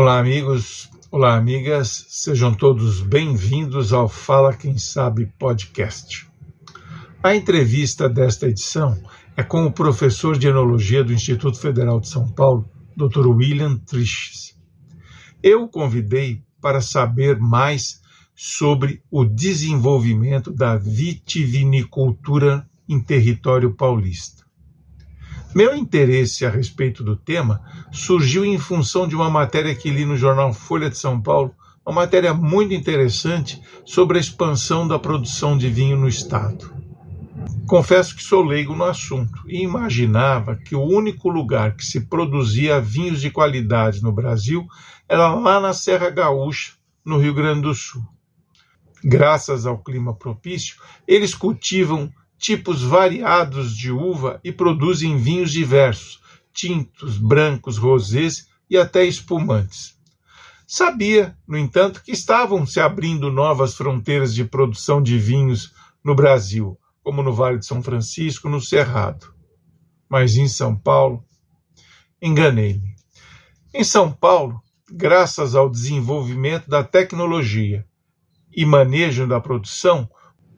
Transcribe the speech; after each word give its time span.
Olá, 0.00 0.20
amigos. 0.20 0.88
Olá, 1.10 1.34
amigas. 1.34 2.06
Sejam 2.08 2.54
todos 2.54 3.00
bem-vindos 3.00 3.92
ao 3.92 4.08
Fala 4.08 4.54
Quem 4.54 4.78
Sabe 4.78 5.26
podcast. 5.36 6.30
A 7.20 7.34
entrevista 7.34 8.08
desta 8.08 8.46
edição 8.46 8.96
é 9.36 9.42
com 9.42 9.66
o 9.66 9.72
professor 9.72 10.38
de 10.38 10.46
Enologia 10.46 11.02
do 11.02 11.12
Instituto 11.12 11.58
Federal 11.58 11.98
de 11.98 12.08
São 12.08 12.28
Paulo, 12.28 12.70
Dr. 12.96 13.26
William 13.26 13.76
Triches. 13.76 14.56
Eu 15.42 15.64
o 15.64 15.68
convidei 15.68 16.44
para 16.60 16.80
saber 16.80 17.36
mais 17.40 18.00
sobre 18.36 19.02
o 19.10 19.24
desenvolvimento 19.24 20.52
da 20.52 20.76
vitivinicultura 20.76 22.70
em 22.88 23.00
território 23.00 23.74
paulista. 23.74 24.47
Meu 25.54 25.74
interesse 25.74 26.44
a 26.44 26.50
respeito 26.50 27.02
do 27.02 27.16
tema 27.16 27.62
surgiu 27.90 28.44
em 28.44 28.58
função 28.58 29.08
de 29.08 29.16
uma 29.16 29.30
matéria 29.30 29.74
que 29.74 29.90
li 29.90 30.04
no 30.04 30.16
jornal 30.16 30.52
Folha 30.52 30.90
de 30.90 30.98
São 30.98 31.20
Paulo, 31.20 31.54
uma 31.84 32.02
matéria 32.02 32.34
muito 32.34 32.74
interessante 32.74 33.60
sobre 33.84 34.18
a 34.18 34.20
expansão 34.20 34.86
da 34.86 34.98
produção 34.98 35.56
de 35.56 35.68
vinho 35.70 35.96
no 35.96 36.06
estado. 36.06 36.70
Confesso 37.66 38.14
que 38.14 38.22
sou 38.22 38.42
leigo 38.44 38.74
no 38.74 38.84
assunto 38.84 39.42
e 39.46 39.62
imaginava 39.62 40.54
que 40.54 40.74
o 40.74 40.82
único 40.82 41.30
lugar 41.30 41.76
que 41.76 41.84
se 41.84 42.02
produzia 42.02 42.80
vinhos 42.80 43.20
de 43.20 43.30
qualidade 43.30 44.02
no 44.02 44.12
Brasil 44.12 44.66
era 45.08 45.34
lá 45.34 45.58
na 45.58 45.72
Serra 45.72 46.10
Gaúcha, 46.10 46.72
no 47.04 47.18
Rio 47.18 47.32
Grande 47.32 47.62
do 47.62 47.74
Sul. 47.74 48.02
Graças 49.02 49.64
ao 49.64 49.78
clima 49.78 50.14
propício, 50.14 50.76
eles 51.06 51.34
cultivam 51.34 52.12
tipos 52.38 52.82
variados 52.82 53.76
de 53.76 53.90
uva 53.90 54.40
e 54.44 54.52
produzem 54.52 55.18
vinhos 55.18 55.52
diversos, 55.52 56.20
tintos, 56.52 57.18
brancos, 57.18 57.76
rosés 57.76 58.48
e 58.70 58.76
até 58.76 59.04
espumantes. 59.04 59.98
Sabia, 60.66 61.36
no 61.46 61.56
entanto, 61.56 62.02
que 62.02 62.12
estavam 62.12 62.66
se 62.66 62.78
abrindo 62.78 63.32
novas 63.32 63.74
fronteiras 63.74 64.34
de 64.34 64.44
produção 64.44 65.02
de 65.02 65.18
vinhos 65.18 65.72
no 66.04 66.14
Brasil, 66.14 66.78
como 67.02 67.22
no 67.22 67.32
Vale 67.32 67.58
de 67.58 67.66
São 67.66 67.82
Francisco, 67.82 68.48
no 68.48 68.60
Cerrado. 68.60 69.34
Mas 70.08 70.36
em 70.36 70.46
São 70.46 70.76
Paulo, 70.76 71.24
enganei-me. 72.20 72.94
Em 73.72 73.82
São 73.82 74.12
Paulo, 74.12 74.62
graças 74.90 75.54
ao 75.54 75.70
desenvolvimento 75.70 76.68
da 76.68 76.84
tecnologia 76.84 77.86
e 78.54 78.64
manejo 78.64 79.26
da 79.26 79.40
produção, 79.40 80.08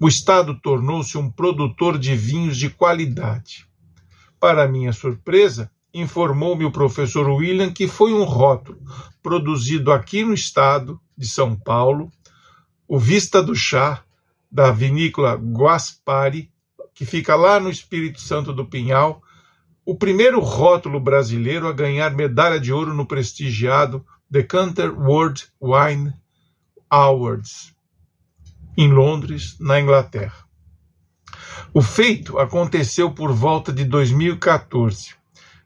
o 0.00 0.08
Estado 0.08 0.58
tornou-se 0.58 1.18
um 1.18 1.30
produtor 1.30 1.98
de 1.98 2.16
vinhos 2.16 2.56
de 2.56 2.70
qualidade. 2.70 3.66
Para 4.40 4.66
minha 4.66 4.94
surpresa, 4.94 5.70
informou-me 5.92 6.64
o 6.64 6.72
professor 6.72 7.28
William 7.28 7.70
que 7.70 7.86
foi 7.86 8.14
um 8.14 8.24
rótulo 8.24 8.80
produzido 9.22 9.92
aqui 9.92 10.24
no 10.24 10.32
estado 10.32 10.98
de 11.14 11.28
São 11.28 11.54
Paulo, 11.54 12.10
o 12.88 12.98
Vista 12.98 13.42
do 13.42 13.54
Chá, 13.54 14.02
da 14.50 14.70
vinícola 14.70 15.34
Guaspari, 15.34 16.50
que 16.94 17.04
fica 17.04 17.36
lá 17.36 17.60
no 17.60 17.68
Espírito 17.68 18.22
Santo 18.22 18.54
do 18.54 18.64
Pinhal, 18.64 19.20
o 19.84 19.94
primeiro 19.94 20.40
rótulo 20.40 20.98
brasileiro 20.98 21.68
a 21.68 21.72
ganhar 21.72 22.14
medalha 22.14 22.58
de 22.58 22.72
ouro 22.72 22.94
no 22.94 23.04
prestigiado 23.04 24.02
Decanter 24.30 24.98
World 24.98 25.46
Wine 25.60 26.14
Awards 26.88 27.74
em 28.76 28.90
Londres, 28.90 29.56
na 29.60 29.80
Inglaterra. 29.80 30.44
O 31.72 31.82
feito 31.82 32.38
aconteceu 32.38 33.12
por 33.12 33.32
volta 33.32 33.72
de 33.72 33.84
2014. 33.84 35.14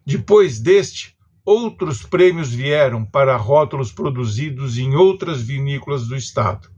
Depois 0.04 0.60
deste, 0.60 1.16
outros 1.44 2.02
prêmios 2.02 2.52
vieram 2.52 3.04
para 3.04 3.36
rótulos 3.36 3.90
produzidos 3.90 4.76
em 4.76 4.94
outras 4.94 5.40
vinícolas 5.40 6.06
do 6.06 6.16
estado, 6.16 6.68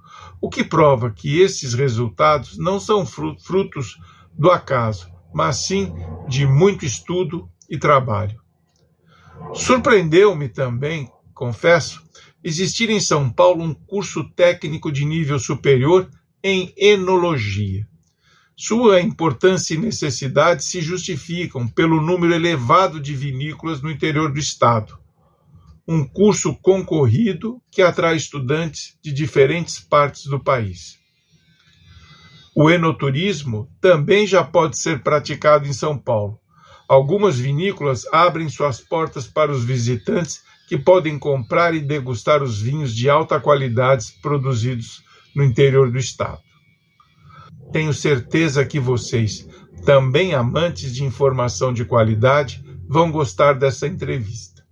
o 0.41 0.49
que 0.49 0.63
prova 0.63 1.11
que 1.11 1.41
esses 1.41 1.75
resultados 1.75 2.57
não 2.59 2.79
são 2.79 3.05
frutos 3.05 3.99
do 4.33 4.51
acaso, 4.51 5.11
mas 5.35 5.67
sim 5.67 5.93
de 6.29 6.47
muito 6.47 6.85
estudo 6.85 7.49
e 7.69 7.79
trabalho. 7.79 8.41
Surpreendeu-me 9.55 10.49
também, 10.49 11.11
confesso, 11.35 12.03
existir 12.43 12.91
em 12.91 13.01
São 13.01 13.29
Paulo 13.31 13.65
um 13.65 13.75
curso 13.75 14.25
técnico 14.31 14.91
de 14.91 15.05
nível 15.05 15.39
superior 15.39 16.09
em 16.43 16.73
enologia. 16.77 17.87
Sua 18.57 19.01
importância 19.03 19.75
e 19.75 19.79
necessidade 19.79 20.65
se 20.65 20.81
justificam 20.81 21.69
pelo 21.69 22.01
número 22.01 22.35
elevado 22.35 22.99
de 22.99 23.15
vinícolas 23.15 23.83
no 23.83 23.91
interior 23.91 24.33
do 24.33 24.39
estado. 24.39 24.99
Um 25.87 26.07
curso 26.07 26.55
concorrido 26.55 27.61
que 27.71 27.83
atrai 27.83 28.17
estudantes 28.17 28.97
de 29.03 29.13
diferentes 29.13 29.79
partes 29.79 30.25
do 30.25 30.43
país. 30.43 30.99
O 32.55 32.71
enoturismo 32.71 33.71
também 33.81 34.27
já 34.27 34.43
pode 34.43 34.79
ser 34.79 35.03
praticado 35.03 35.69
em 35.69 35.75
São 35.75 35.99
Paulo. 35.99 36.41
Algumas 36.89 37.39
vinícolas 37.39 38.07
abrem 38.11 38.49
suas 38.49 38.81
portas 38.81 39.27
para 39.27 39.53
os 39.53 39.63
visitantes 39.63 40.41
que 40.67 40.79
podem 40.79 41.19
comprar 41.19 41.75
e 41.75 41.81
degustar 41.81 42.43
os 42.43 42.59
vinhos 42.59 42.95
de 42.95 43.11
alta 43.11 43.39
qualidade 43.39 44.15
produzidos 44.23 45.05
no 45.37 45.45
interior 45.45 45.91
do 45.91 45.99
estado. 45.99 46.41
Tenho 47.71 47.93
certeza 47.93 48.65
que 48.65 48.81
vocês, 48.81 49.47
também 49.85 50.35
amantes 50.35 50.95
de 50.95 51.05
informação 51.05 51.75
de 51.75 51.85
qualidade, 51.85 52.65
vão 52.89 53.13
gostar 53.13 53.53
dessa 53.53 53.87
entrevista. 53.87 54.65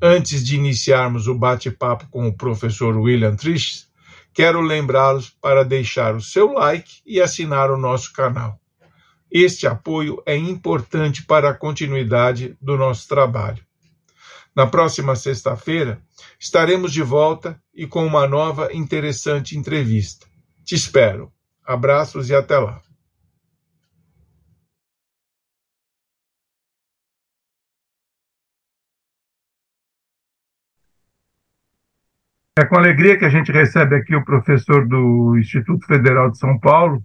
Antes 0.00 0.44
de 0.44 0.56
iniciarmos 0.56 1.26
o 1.26 1.34
bate-papo 1.34 2.06
com 2.10 2.28
o 2.28 2.36
professor 2.36 2.98
William 2.98 3.34
Trish, 3.34 3.86
quero 4.34 4.60
lembrá-los 4.60 5.30
para 5.30 5.64
deixar 5.64 6.14
o 6.14 6.20
seu 6.20 6.52
like 6.52 7.00
e 7.06 7.18
assinar 7.20 7.70
o 7.70 7.78
nosso 7.78 8.12
canal. 8.12 8.60
Este 9.30 9.66
apoio 9.66 10.22
é 10.26 10.36
importante 10.36 11.24
para 11.24 11.48
a 11.48 11.54
continuidade 11.54 12.58
do 12.60 12.76
nosso 12.76 13.08
trabalho. 13.08 13.64
Na 14.54 14.66
próxima 14.66 15.16
sexta-feira, 15.16 16.02
estaremos 16.38 16.92
de 16.92 17.02
volta 17.02 17.61
e 17.74 17.86
com 17.86 18.04
uma 18.04 18.26
nova 18.26 18.72
interessante 18.72 19.56
entrevista. 19.56 20.26
Te 20.64 20.74
espero. 20.74 21.32
Abraços 21.64 22.28
e 22.28 22.34
até 22.34 22.58
lá. 22.58 22.80
É 32.58 32.66
com 32.66 32.76
alegria 32.76 33.18
que 33.18 33.24
a 33.24 33.30
gente 33.30 33.50
recebe 33.50 33.96
aqui 33.96 34.14
o 34.14 34.24
professor 34.24 34.86
do 34.86 35.38
Instituto 35.38 35.86
Federal 35.86 36.30
de 36.30 36.38
São 36.38 36.58
Paulo, 36.58 37.02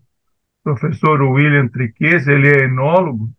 professor 0.61 1.21
William 1.21 1.69
Triques, 1.69 2.27
ele 2.27 2.49
é 2.49 2.65
enólogo, 2.65 3.29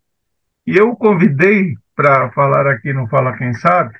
e 0.65 0.75
eu 0.75 0.89
o 0.89 0.95
convidei 0.95 1.75
para 1.95 2.31
falar 2.31 2.65
aqui 2.65 2.91
no 2.93 3.07
Fala 3.07 3.37
Quem 3.37 3.53
Sabe 3.53 3.95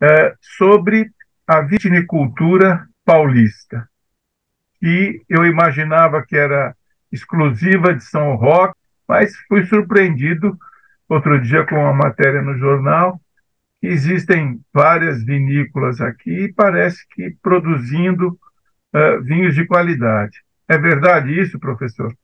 é, 0.00 0.34
sobre 0.40 1.10
a 1.46 1.60
vitinicultura 1.60 2.86
paulista. 3.04 3.88
E 4.80 5.22
eu 5.28 5.44
imaginava 5.44 6.24
que 6.24 6.36
era 6.36 6.74
exclusiva 7.10 7.94
de 7.94 8.04
São 8.04 8.34
Roque, 8.36 8.78
mas 9.06 9.36
fui 9.48 9.64
surpreendido 9.66 10.56
outro 11.08 11.40
dia 11.40 11.66
com 11.66 11.76
uma 11.76 11.92
matéria 11.92 12.40
no 12.40 12.56
jornal 12.56 13.20
que 13.80 13.88
existem 13.88 14.60
várias 14.72 15.24
vinícolas 15.24 16.00
aqui 16.00 16.30
e 16.30 16.52
parece 16.52 17.04
que 17.10 17.36
produzindo 17.42 18.28
uh, 18.94 19.22
vinhos 19.22 19.56
de 19.56 19.66
qualidade. 19.66 20.40
É 20.68 20.78
verdade 20.78 21.38
isso, 21.38 21.58
professor? 21.58 22.14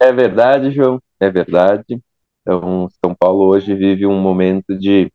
É 0.00 0.12
verdade, 0.12 0.70
João, 0.70 1.02
é 1.18 1.28
verdade. 1.28 2.00
Então, 2.40 2.88
São 3.04 3.14
Paulo 3.14 3.48
hoje 3.48 3.74
vive 3.74 4.06
um 4.06 4.20
momento 4.20 4.78
de 4.78 5.10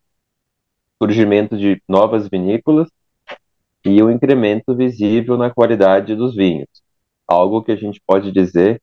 surgimento 1.02 1.56
de 1.56 1.82
novas 1.88 2.28
vinícolas 2.28 2.88
e 3.84 4.00
um 4.00 4.10
incremento 4.10 4.74
visível 4.76 5.36
na 5.36 5.50
qualidade 5.50 6.14
dos 6.14 6.36
vinhos. 6.36 6.68
Algo 7.26 7.62
que 7.62 7.72
a 7.72 7.76
gente 7.76 8.00
pode 8.06 8.30
dizer 8.30 8.80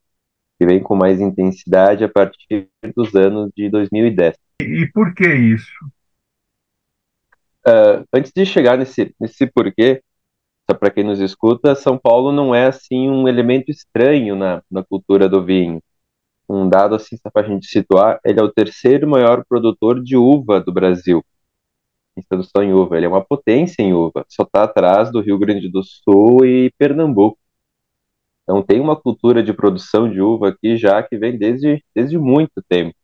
que 0.60 0.66
vem 0.66 0.82
com 0.82 0.96
mais 0.96 1.22
intensidade 1.22 2.04
a 2.04 2.10
partir 2.10 2.68
dos 2.94 3.16
anos 3.16 3.50
de 3.56 3.70
2010. 3.70 4.36
E 4.62 4.86
por 4.94 5.14
que 5.14 5.28
isso? 5.34 5.86
Uh, 7.66 8.04
antes 8.14 8.34
de 8.36 8.46
chegar 8.46 8.78
nesse, 8.78 9.16
nesse 9.18 9.48
porquê, 9.48 10.02
para 10.68 10.92
quem 10.92 11.06
nos 11.06 11.22
escuta, 11.22 11.74
São 11.74 11.98
Paulo 11.98 12.32
não 12.32 12.54
é 12.54 12.68
assim 12.68 13.10
um 13.10 13.28
elemento 13.28 13.72
estranho 13.72 14.36
na, 14.36 14.62
na 14.70 14.84
cultura 14.84 15.30
do 15.30 15.44
vinho 15.44 15.82
um 16.50 16.68
dado 16.68 16.96
assim, 16.96 17.16
só 17.18 17.30
para 17.30 17.46
a 17.46 17.50
gente 17.50 17.68
situar, 17.68 18.20
ele 18.26 18.40
é 18.40 18.44
o 18.44 18.52
terceiro 18.52 19.08
maior 19.08 19.46
produtor 19.48 20.02
de 20.02 20.18
uva 20.18 20.60
do 20.60 20.74
Brasil, 20.74 21.24
pensando 22.22 22.44
só 22.44 22.64
em 22.64 22.74
uva. 22.74 22.98
Ele 22.98 23.06
é 23.06 23.10
uma 23.10 23.24
potência 23.24 23.82
em 23.82 23.94
uva, 23.94 24.26
só 24.28 24.44
está 24.44 24.64
atrás 24.64 25.12
do 25.12 25.22
Rio 25.22 25.38
Grande 25.38 25.70
do 25.70 25.82
Sul 25.84 26.46
e 26.46 26.72
Pernambuco. 26.78 27.38
Então 28.44 28.64
tem 28.64 28.80
uma 28.80 28.96
cultura 28.96 29.44
de 29.44 29.54
produção 29.54 30.10
de 30.10 30.22
uva 30.22 30.50
aqui 30.50 30.76
já 30.78 31.04
que 31.04 31.18
vem 31.18 31.38
desde, 31.38 31.84
desde 31.96 32.18
muito 32.18 32.64
tempo. 32.68 32.96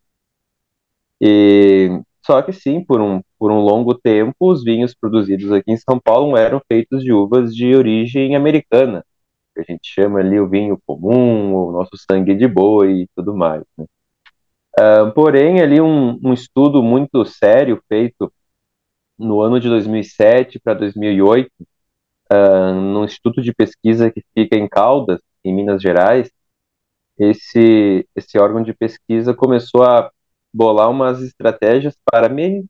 E 1.22 2.02
Só 2.26 2.42
que 2.42 2.52
sim, 2.52 2.84
por 2.84 3.00
um, 3.02 3.22
por 3.38 3.52
um 3.52 3.60
longo 3.60 3.94
tempo, 3.94 4.36
os 4.40 4.64
vinhos 4.64 4.96
produzidos 4.96 5.52
aqui 5.52 5.72
em 5.72 5.78
São 5.78 6.00
Paulo 6.00 6.36
eram 6.36 6.62
feitos 6.68 7.04
de 7.04 7.14
uvas 7.14 7.56
de 7.56 7.76
origem 7.76 8.36
americana, 8.36 9.06
que 9.54 9.62
a 9.62 9.64
gente 9.64 9.88
chama 9.88 10.20
ali 10.20 10.40
o 10.40 10.50
vinho 10.50 10.80
comum, 10.86 11.54
o 11.56 11.72
nosso 11.72 11.92
sangue 11.98 12.36
de 12.36 12.48
boi 12.48 13.02
e 13.04 13.08
tudo 13.16 13.36
mais. 13.36 13.64
Né? 13.78 13.86
Uh, 14.78 15.12
porém, 15.14 15.62
ali 15.62 15.80
um, 15.80 16.20
um, 16.22 16.34
estudo 16.34 16.84
muito 16.84 17.24
sério 17.26 17.82
feito 17.88 18.32
no 19.18 19.42
ano 19.42 19.60
de 19.60 19.70
2007 19.70 20.60
para 20.60 20.74
2008, 20.74 21.50
uh, 22.32 22.74
num 22.74 23.06
instituto 23.06 23.42
de 23.42 23.54
pesquisa 23.54 24.12
que 24.12 24.24
fica 24.34 24.58
em 24.58 24.68
Caldas, 24.68 25.20
em 25.44 25.54
Minas 25.54 25.82
Gerais, 25.82 26.30
esse, 27.18 28.08
esse 28.16 28.38
órgão 28.38 28.62
de 28.62 28.74
pesquisa 28.74 29.34
começou 29.34 29.84
a 29.84 30.12
bolar 30.54 30.90
umas 30.90 31.22
estratégias 31.22 31.98
para 32.10 32.30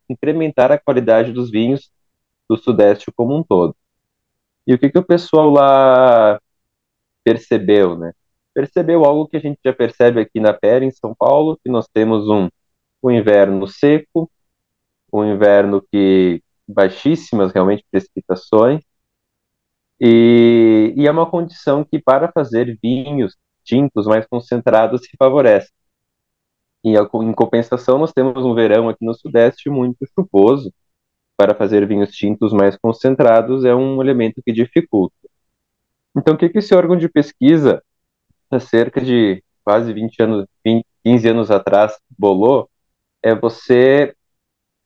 incrementar 0.09 0.71
a 0.71 0.77
qualidade 0.79 1.31
dos 1.31 1.51
vinhos 1.51 1.91
do 2.49 2.57
Sudeste 2.57 3.11
como 3.15 3.35
um 3.35 3.43
todo. 3.43 3.75
E 4.67 4.73
o 4.73 4.79
que, 4.79 4.89
que 4.89 4.97
o 4.97 5.05
pessoal 5.05 5.49
lá 5.49 6.39
percebeu, 7.23 7.97
né? 7.97 8.13
Percebeu 8.53 9.05
algo 9.05 9.27
que 9.27 9.37
a 9.37 9.39
gente 9.39 9.59
já 9.63 9.73
percebe 9.73 10.19
aqui 10.21 10.39
na 10.39 10.53
Pera, 10.53 10.85
em 10.85 10.91
São 10.91 11.13
Paulo, 11.13 11.59
que 11.63 11.69
nós 11.69 11.87
temos 11.87 12.27
um, 12.29 12.49
um 13.03 13.11
inverno 13.11 13.67
seco, 13.67 14.29
um 15.23 15.33
inverno 15.33 15.81
que 15.91 16.41
baixíssimas 16.67 17.51
realmente 17.51 17.85
precipitações, 17.91 18.81
e, 19.99 20.93
e 20.97 21.07
é 21.07 21.11
uma 21.11 21.29
condição 21.29 21.83
que 21.83 21.99
para 21.99 22.31
fazer 22.31 22.77
vinhos 22.81 23.35
tintos 23.63 24.05
mais 24.05 24.25
concentrados 24.27 25.01
se 25.01 25.15
favorece. 25.17 25.71
E 26.83 26.93
em 26.95 27.33
compensação, 27.33 27.97
nós 27.97 28.13
temos 28.13 28.45
um 28.45 28.53
verão 28.53 28.89
aqui 28.89 29.03
no 29.03 29.13
Sudeste 29.13 29.69
muito 29.69 30.05
chuvoso. 30.13 30.71
Para 31.37 31.55
fazer 31.55 31.85
vinhos 31.87 32.11
tintos 32.11 32.53
mais 32.53 32.77
concentrados 32.77 33.65
é 33.65 33.75
um 33.75 34.01
elemento 34.01 34.41
que 34.45 34.53
dificulta. 34.53 35.15
Então, 36.15 36.35
o 36.35 36.37
que, 36.37 36.47
que 36.49 36.59
esse 36.59 36.73
órgão 36.73 36.95
de 36.97 37.09
pesquisa, 37.09 37.83
há 38.49 38.59
cerca 38.59 39.01
de 39.01 39.43
quase 39.63 39.91
20 39.93 40.21
anos, 40.21 40.45
20, 40.65 40.85
15 41.03 41.27
anos 41.27 41.51
atrás, 41.51 41.97
bolou, 42.17 42.69
é 43.21 43.35
você 43.35 44.14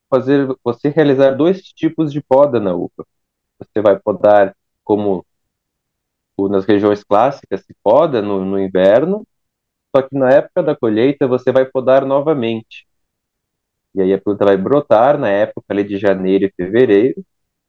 fazer, 0.09 0.47
você 0.63 0.89
realizar 0.89 1.31
dois 1.31 1.61
tipos 1.63 2.11
de 2.11 2.21
poda 2.21 2.59
na 2.59 2.73
uva. 2.73 3.05
Você 3.59 3.81
vai 3.81 3.99
podar 3.99 4.55
como 4.83 5.25
nas 6.49 6.65
regiões 6.65 7.03
clássicas 7.03 7.61
se 7.65 7.75
poda 7.83 8.21
no, 8.21 8.45
no 8.45 8.59
inverno, 8.59 9.25
só 9.95 10.01
que 10.01 10.17
na 10.17 10.29
época 10.31 10.63
da 10.63 10.75
colheita 10.75 11.27
você 11.27 11.51
vai 11.51 11.65
podar 11.65 12.05
novamente. 12.05 12.87
E 13.95 14.01
aí 14.01 14.13
a 14.13 14.21
planta 14.21 14.45
vai 14.45 14.55
brotar 14.57 15.17
na 15.17 15.29
época 15.29 15.65
ali 15.69 15.83
de 15.83 15.97
janeiro 15.97 16.45
e 16.45 16.53
fevereiro, 16.55 17.23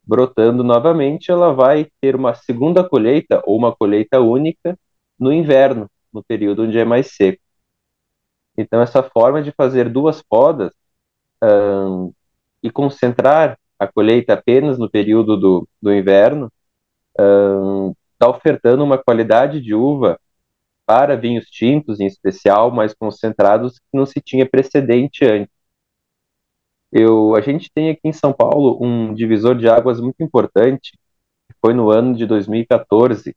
brotando 0.07 0.63
novamente, 0.63 1.31
ela 1.31 1.53
vai 1.53 1.87
ter 2.01 2.15
uma 2.17 2.35
segunda 2.35 2.87
colheita 2.89 3.43
ou 3.47 3.57
uma 3.57 3.75
colheita 3.75 4.21
única 4.21 4.79
no 5.19 5.33
inverno, 5.33 5.91
no 6.13 6.23
período 6.23 6.65
onde 6.65 6.79
é 6.79 6.85
mais 6.85 7.15
seco. 7.15 7.41
Então 8.57 8.81
essa 8.81 9.03
forma 9.03 9.43
de 9.43 9.53
fazer 9.53 9.89
duas 9.89 10.23
podas 10.23 10.73
e 12.62 12.71
concentrar 12.71 13.59
a 13.79 13.87
colheita 13.87 14.35
apenas 14.35 14.79
no 14.79 14.91
período 14.91 15.37
do, 15.37 15.69
do 15.81 15.93
inverno 15.93 16.53
está 18.12 18.29
ofertando 18.29 18.85
uma 18.85 18.99
qualidade 18.99 19.61
de 19.61 19.75
uva 19.75 20.19
para 20.87 21.17
vinhos 21.17 21.47
tintos, 21.47 22.01
em 22.01 22.07
especial, 22.07 22.71
mais 22.71 22.93
concentrados, 22.93 23.79
que 23.79 23.97
não 23.97 24.05
se 24.05 24.21
tinha 24.21 24.49
precedente 24.49 25.25
antes. 25.25 25.55
Eu, 26.93 27.37
a 27.37 27.41
gente 27.41 27.71
tem 27.73 27.91
aqui 27.91 28.01
em 28.05 28.12
São 28.12 28.33
Paulo 28.33 28.77
um 28.85 29.15
divisor 29.15 29.56
de 29.56 29.69
águas 29.69 30.01
muito 30.01 30.23
importante, 30.23 30.99
que 31.49 31.55
foi 31.65 31.73
no 31.73 31.91
ano 31.91 32.15
de 32.17 32.27
2014. 32.27 33.35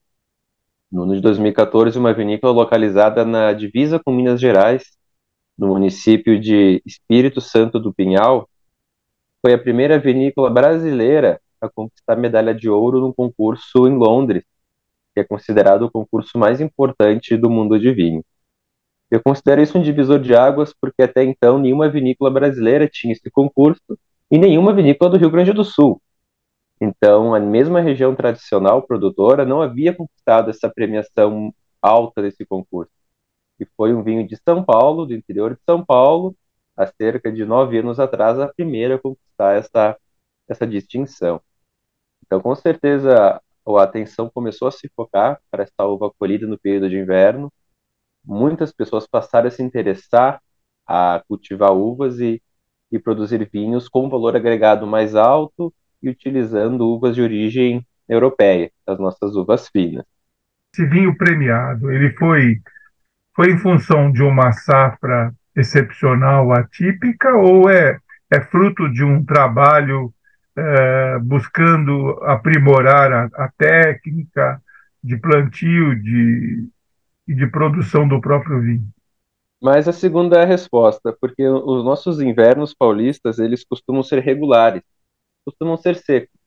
No 0.92 1.04
ano 1.04 1.16
de 1.16 1.22
2014, 1.22 1.98
uma 1.98 2.14
vinícola 2.14 2.52
localizada 2.52 3.24
na 3.24 3.54
divisa 3.54 4.00
com 4.00 4.12
Minas 4.12 4.42
Gerais, 4.42 4.84
no 5.58 5.68
município 5.68 6.40
de 6.40 6.82
Espírito 6.86 7.40
Santo 7.40 7.80
do 7.80 7.94
Pinhal, 7.94 8.50
foi 9.44 9.54
a 9.54 9.58
primeira 9.58 10.00
vinícola 10.00 10.50
brasileira 10.50 11.42
a 11.60 11.70
conquistar 11.70 12.16
medalha 12.16 12.56
de 12.56 12.70
ouro 12.70 13.02
num 13.02 13.12
concurso 13.12 13.88
em 13.88 13.96
Londres, 13.96 14.46
que 15.14 15.20
é 15.20 15.24
considerado 15.24 15.84
o 15.84 15.92
concurso 15.92 16.38
mais 16.38 16.62
importante 16.62 17.36
do 17.36 17.50
mundo 17.50 17.78
de 17.78 17.92
vinho. 17.92 18.24
Eu 19.12 19.22
considero 19.22 19.62
isso 19.62 19.78
um 19.78 19.82
divisor 19.82 20.20
de 20.20 20.34
águas 20.34 20.74
porque 20.80 21.04
até 21.04 21.24
então 21.24 21.60
nenhuma 21.60 21.90
vinícola 21.90 22.32
brasileira 22.32 22.88
tinha 22.88 23.12
esse 23.12 23.30
concurso 23.30 24.00
e 24.32 24.38
nenhuma 24.38 24.74
vinícola 24.74 25.12
do 25.12 25.18
Rio 25.18 25.30
Grande 25.30 25.52
do 25.52 25.64
Sul. 25.64 26.02
Então, 26.80 27.36
a 27.36 27.40
mesma 27.40 27.82
região 27.82 28.16
tradicional 28.16 28.82
produtora 28.82 29.46
não 29.46 29.62
havia 29.62 29.94
conquistado 29.94 30.50
essa 30.50 30.70
premiação 30.70 31.54
alta 31.82 32.22
desse 32.22 32.46
concurso. 32.46 32.92
E 33.60 33.66
foi 33.78 33.94
um 33.94 34.04
vinho 34.04 34.26
de 34.26 34.38
São 34.38 34.64
Paulo, 34.64 35.06
do 35.06 35.14
interior 35.14 35.54
de 35.54 35.62
São 35.66 35.86
Paulo, 35.86 36.36
há 36.76 36.88
cerca 36.88 37.32
de 37.32 37.46
nove 37.46 37.78
anos 37.78 38.00
atrás, 38.00 38.40
a 38.40 38.48
primeira 38.48 38.96
a 38.96 39.00
conquistar 39.00 39.56
essa, 39.56 39.98
essa 40.48 40.68
distinção. 40.68 41.42
Então, 42.26 42.42
com 42.42 42.56
certeza, 42.56 43.42
a 43.66 43.84
atenção 43.84 44.30
começou 44.30 44.68
a 44.68 44.72
se 44.72 44.90
focar 44.96 45.40
para 45.52 45.64
essa 45.64 45.86
uva 45.86 46.12
colhida 46.18 46.48
no 46.48 46.58
período 46.58 46.90
de 46.90 46.98
inverno. 46.98 47.52
Muitas 48.26 48.72
pessoas 48.72 49.08
passaram 49.08 49.48
a 49.48 49.52
se 49.52 49.62
interessar 49.62 50.42
a 50.86 51.24
cultivar 51.28 51.72
uvas 51.74 52.20
e, 52.20 52.42
e 52.92 53.00
produzir 53.00 53.50
vinhos 53.52 53.88
com 53.88 54.10
valor 54.10 54.36
agregado 54.36 54.86
mais 54.86 55.16
alto 55.16 55.74
e 56.02 56.10
utilizando 56.10 56.88
uvas 56.88 57.16
de 57.16 57.22
origem 57.22 57.86
europeia, 58.08 58.72
as 58.86 59.00
nossas 59.00 59.36
uvas 59.36 59.68
finas. 59.70 60.06
Esse 60.74 60.86
vinho 60.88 61.18
premiado, 61.18 61.92
ele 61.92 62.12
foi 62.18 62.62
foi 63.36 63.52
em 63.52 63.58
função 63.58 64.12
de 64.12 64.22
uma 64.22 64.52
safra 64.52 65.34
excepcional, 65.56 66.52
atípica, 66.52 67.34
ou 67.36 67.70
é, 67.70 68.00
é 68.32 68.42
fruto 68.42 68.92
de 68.92 69.04
um 69.04 69.24
trabalho 69.24 70.14
é, 70.56 71.20
buscando 71.20 72.20
aprimorar 72.24 73.12
a, 73.12 73.30
a, 73.46 73.52
técnica 73.58 74.62
de 75.04 75.18
plantio 75.18 75.96
de, 76.02 76.70
e 77.28 77.34
de 77.34 77.48
produção 77.48 78.08
do 78.08 78.22
próprio 78.22 78.62
vinho. 78.62 78.88
Mas 79.62 79.88
a 79.88 79.94
segunda 79.94 80.38
é 80.40 80.44
a 80.44 80.46
resposta, 80.46 81.16
porque 81.20 81.48
os 81.48 81.84
nossos 81.84 82.20
invernos 82.20 82.74
paulistas 82.74 83.40
eles 83.40 83.64
costumam 83.64 84.04
ser 84.04 84.20
regulares, 84.20 84.84
costumam 85.46 85.78
ser 85.78 85.96
secos. 85.96 86.38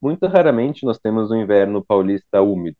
Muito 0.00 0.26
raramente 0.26 0.84
nós 0.84 0.98
temos 0.98 1.30
um 1.30 1.36
inverno 1.36 1.84
paulista 1.84 2.40
úmido. 2.40 2.76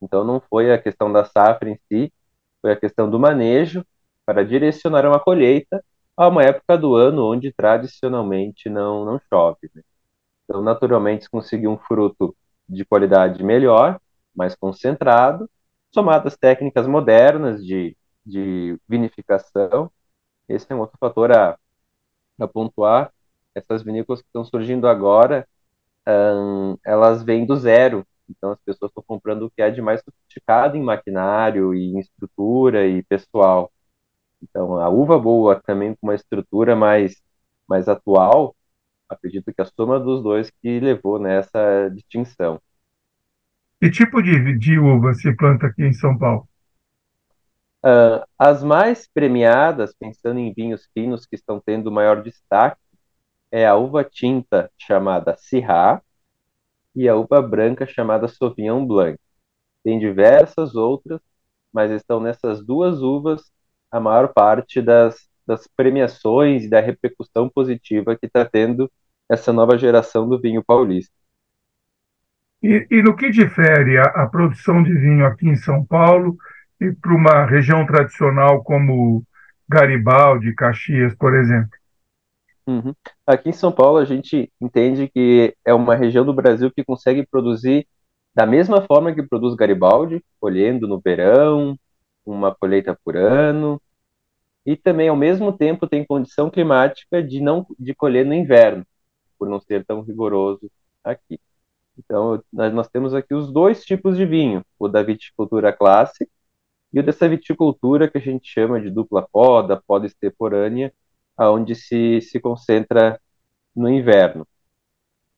Então 0.00 0.24
não 0.24 0.40
foi 0.40 0.72
a 0.72 0.78
questão 0.78 1.12
da 1.12 1.24
safra 1.24 1.70
em 1.70 1.78
si, 1.88 2.12
foi 2.60 2.72
a 2.72 2.76
questão 2.76 3.08
do 3.08 3.18
manejo 3.18 3.84
para 4.26 4.44
direcionar 4.44 5.06
uma 5.06 5.20
colheita 5.20 5.84
a 6.16 6.28
uma 6.28 6.42
época 6.44 6.76
do 6.78 6.94
ano 6.96 7.24
onde 7.24 7.52
tradicionalmente 7.52 8.68
não, 8.68 9.04
não 9.04 9.20
chove. 9.30 9.70
Né? 9.74 9.82
Então, 10.44 10.62
naturalmente, 10.62 11.24
se 11.24 11.30
conseguir 11.30 11.68
um 11.68 11.78
fruto 11.78 12.36
de 12.68 12.84
qualidade 12.84 13.42
melhor, 13.44 14.00
mais 14.34 14.54
concentrado, 14.56 15.48
somadas 15.94 16.36
técnicas 16.36 16.86
modernas 16.86 17.64
de, 17.64 17.96
de 18.24 18.78
vinificação, 18.88 19.90
esse 20.48 20.66
é 20.70 20.74
um 20.74 20.80
outro 20.80 20.98
fator 20.98 21.32
a, 21.32 21.58
a 22.40 22.48
pontuar. 22.48 23.12
Essas 23.54 23.82
vinícolas 23.82 24.20
que 24.22 24.28
estão 24.28 24.44
surgindo 24.44 24.88
agora, 24.88 25.48
elas 26.84 27.22
vêm 27.22 27.44
do 27.46 27.56
zero, 27.56 28.06
então 28.28 28.50
as 28.52 28.60
pessoas 28.60 28.90
estão 28.90 29.02
comprando 29.06 29.42
o 29.46 29.50
que 29.50 29.62
é 29.62 29.70
de 29.70 29.82
mais 29.82 30.00
sofisticado 30.02 30.76
em 30.76 30.82
maquinário 30.82 31.74
e 31.74 31.86
em 31.94 31.98
estrutura 31.98 32.86
e 32.86 33.02
pessoal. 33.04 33.70
Então, 34.42 34.78
a 34.78 34.88
uva 34.88 35.18
boa 35.18 35.60
também 35.60 35.94
com 35.94 36.06
uma 36.06 36.14
estrutura 36.14 36.76
mais, 36.76 37.22
mais 37.68 37.88
atual, 37.88 38.54
acredito 39.08 39.52
que 39.52 39.62
a 39.62 39.64
soma 39.64 39.98
dos 39.98 40.22
dois 40.22 40.50
que 40.50 40.80
levou 40.80 41.18
nessa 41.18 41.88
distinção. 41.88 42.60
Que 43.80 43.90
tipo 43.90 44.22
de, 44.22 44.58
de 44.58 44.78
uva 44.78 45.14
se 45.14 45.34
planta 45.36 45.66
aqui 45.66 45.84
em 45.84 45.92
São 45.92 46.16
Paulo? 46.16 46.48
Uh, 47.84 48.24
as 48.38 48.64
mais 48.64 49.06
premiadas, 49.06 49.94
pensando 49.94 50.38
em 50.38 50.52
vinhos 50.52 50.88
finos 50.92 51.26
que 51.26 51.36
estão 51.36 51.60
tendo 51.60 51.92
maior 51.92 52.22
destaque, 52.22 52.80
é 53.50 53.66
a 53.66 53.76
uva 53.76 54.02
tinta 54.02 54.70
chamada 54.76 55.36
Syrah 55.38 56.02
e 56.94 57.08
a 57.08 57.14
uva 57.14 57.40
branca 57.40 57.86
chamada 57.86 58.26
Sauvignon 58.26 58.84
Blanc. 58.84 59.18
Tem 59.84 59.98
diversas 59.98 60.74
outras, 60.74 61.20
mas 61.72 61.90
estão 61.92 62.18
nessas 62.18 62.64
duas 62.64 63.02
uvas 63.02 63.52
a 63.96 64.00
maior 64.00 64.32
parte 64.32 64.82
das, 64.82 65.28
das 65.46 65.66
premiações 65.76 66.64
e 66.64 66.70
da 66.70 66.80
repercussão 66.80 67.48
positiva 67.48 68.16
que 68.16 68.26
está 68.26 68.44
tendo 68.44 68.90
essa 69.28 69.52
nova 69.52 69.78
geração 69.78 70.28
do 70.28 70.40
vinho 70.40 70.62
paulista. 70.62 71.12
E, 72.62 72.86
e 72.90 73.02
no 73.02 73.16
que 73.16 73.30
difere 73.30 73.98
a, 73.98 74.04
a, 74.04 74.26
produção 74.26 74.82
de 74.82 74.92
vinho 74.92 75.24
aqui 75.26 75.48
em 75.48 75.56
São 75.56 75.84
Paulo 75.84 76.36
e 76.80 76.92
para 76.92 77.14
uma 77.14 77.44
região 77.46 77.86
tradicional 77.86 78.62
como 78.62 79.24
Garibaldi, 79.68 80.54
Caxias, 80.54 81.14
por 81.14 81.34
exemplo? 81.34 81.70
Uhum. 82.66 82.94
Aqui 83.26 83.50
em 83.50 83.52
São 83.52 83.70
Paulo, 83.70 83.98
a 83.98 84.04
gente 84.04 84.50
entende 84.60 85.08
que 85.08 85.54
é 85.64 85.72
uma 85.72 85.94
região 85.94 86.24
do 86.24 86.34
Brasil 86.34 86.70
que 86.70 86.84
consegue 86.84 87.26
produzir 87.26 87.86
da 88.34 88.44
mesma 88.44 88.82
forma 88.82 89.14
que 89.14 89.22
produz 89.22 89.54
Garibaldi, 89.54 90.22
colhendo 90.38 90.86
no 90.86 91.00
verão, 91.00 91.78
uma 92.26 92.54
colheita 92.54 92.98
por 93.04 93.16
ano, 93.16 93.80
e 94.66 94.76
também, 94.76 95.08
ao 95.08 95.16
mesmo 95.16 95.52
tempo, 95.56 95.86
tem 95.86 96.04
condição 96.04 96.50
climática 96.50 97.22
de 97.22 97.40
não 97.40 97.64
de 97.78 97.94
colher 97.94 98.26
no 98.26 98.34
inverno, 98.34 98.84
por 99.38 99.48
não 99.48 99.60
ser 99.60 99.84
tão 99.86 100.02
rigoroso 100.02 100.70
aqui. 101.04 101.40
Então, 101.96 102.42
nós, 102.52 102.88
temos 102.88 103.14
aqui 103.14 103.32
os 103.34 103.52
dois 103.52 103.84
tipos 103.84 104.16
de 104.16 104.26
vinho, 104.26 104.64
o 104.78 104.88
da 104.88 105.02
viticultura 105.02 105.72
clássica 105.72 106.30
e 106.92 107.00
o 107.00 107.02
dessa 107.02 107.28
viticultura 107.28 108.10
que 108.10 108.18
a 108.18 108.20
gente 108.20 108.48
chama 108.48 108.80
de 108.80 108.90
dupla 108.90 109.26
poda, 109.32 109.82
poda 109.86 110.06
extemporânea, 110.06 110.92
aonde 111.36 111.74
se, 111.74 112.20
se 112.20 112.40
concentra 112.40 113.20
no 113.74 113.88
inverno. 113.88 114.46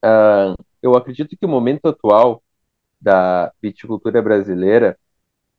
Uh, 0.04 0.54
eu 0.82 0.96
acredito 0.96 1.36
que 1.36 1.46
o 1.46 1.48
momento 1.48 1.86
atual 1.88 2.42
da 3.00 3.52
viticultura 3.62 4.22
brasileira 4.22 4.98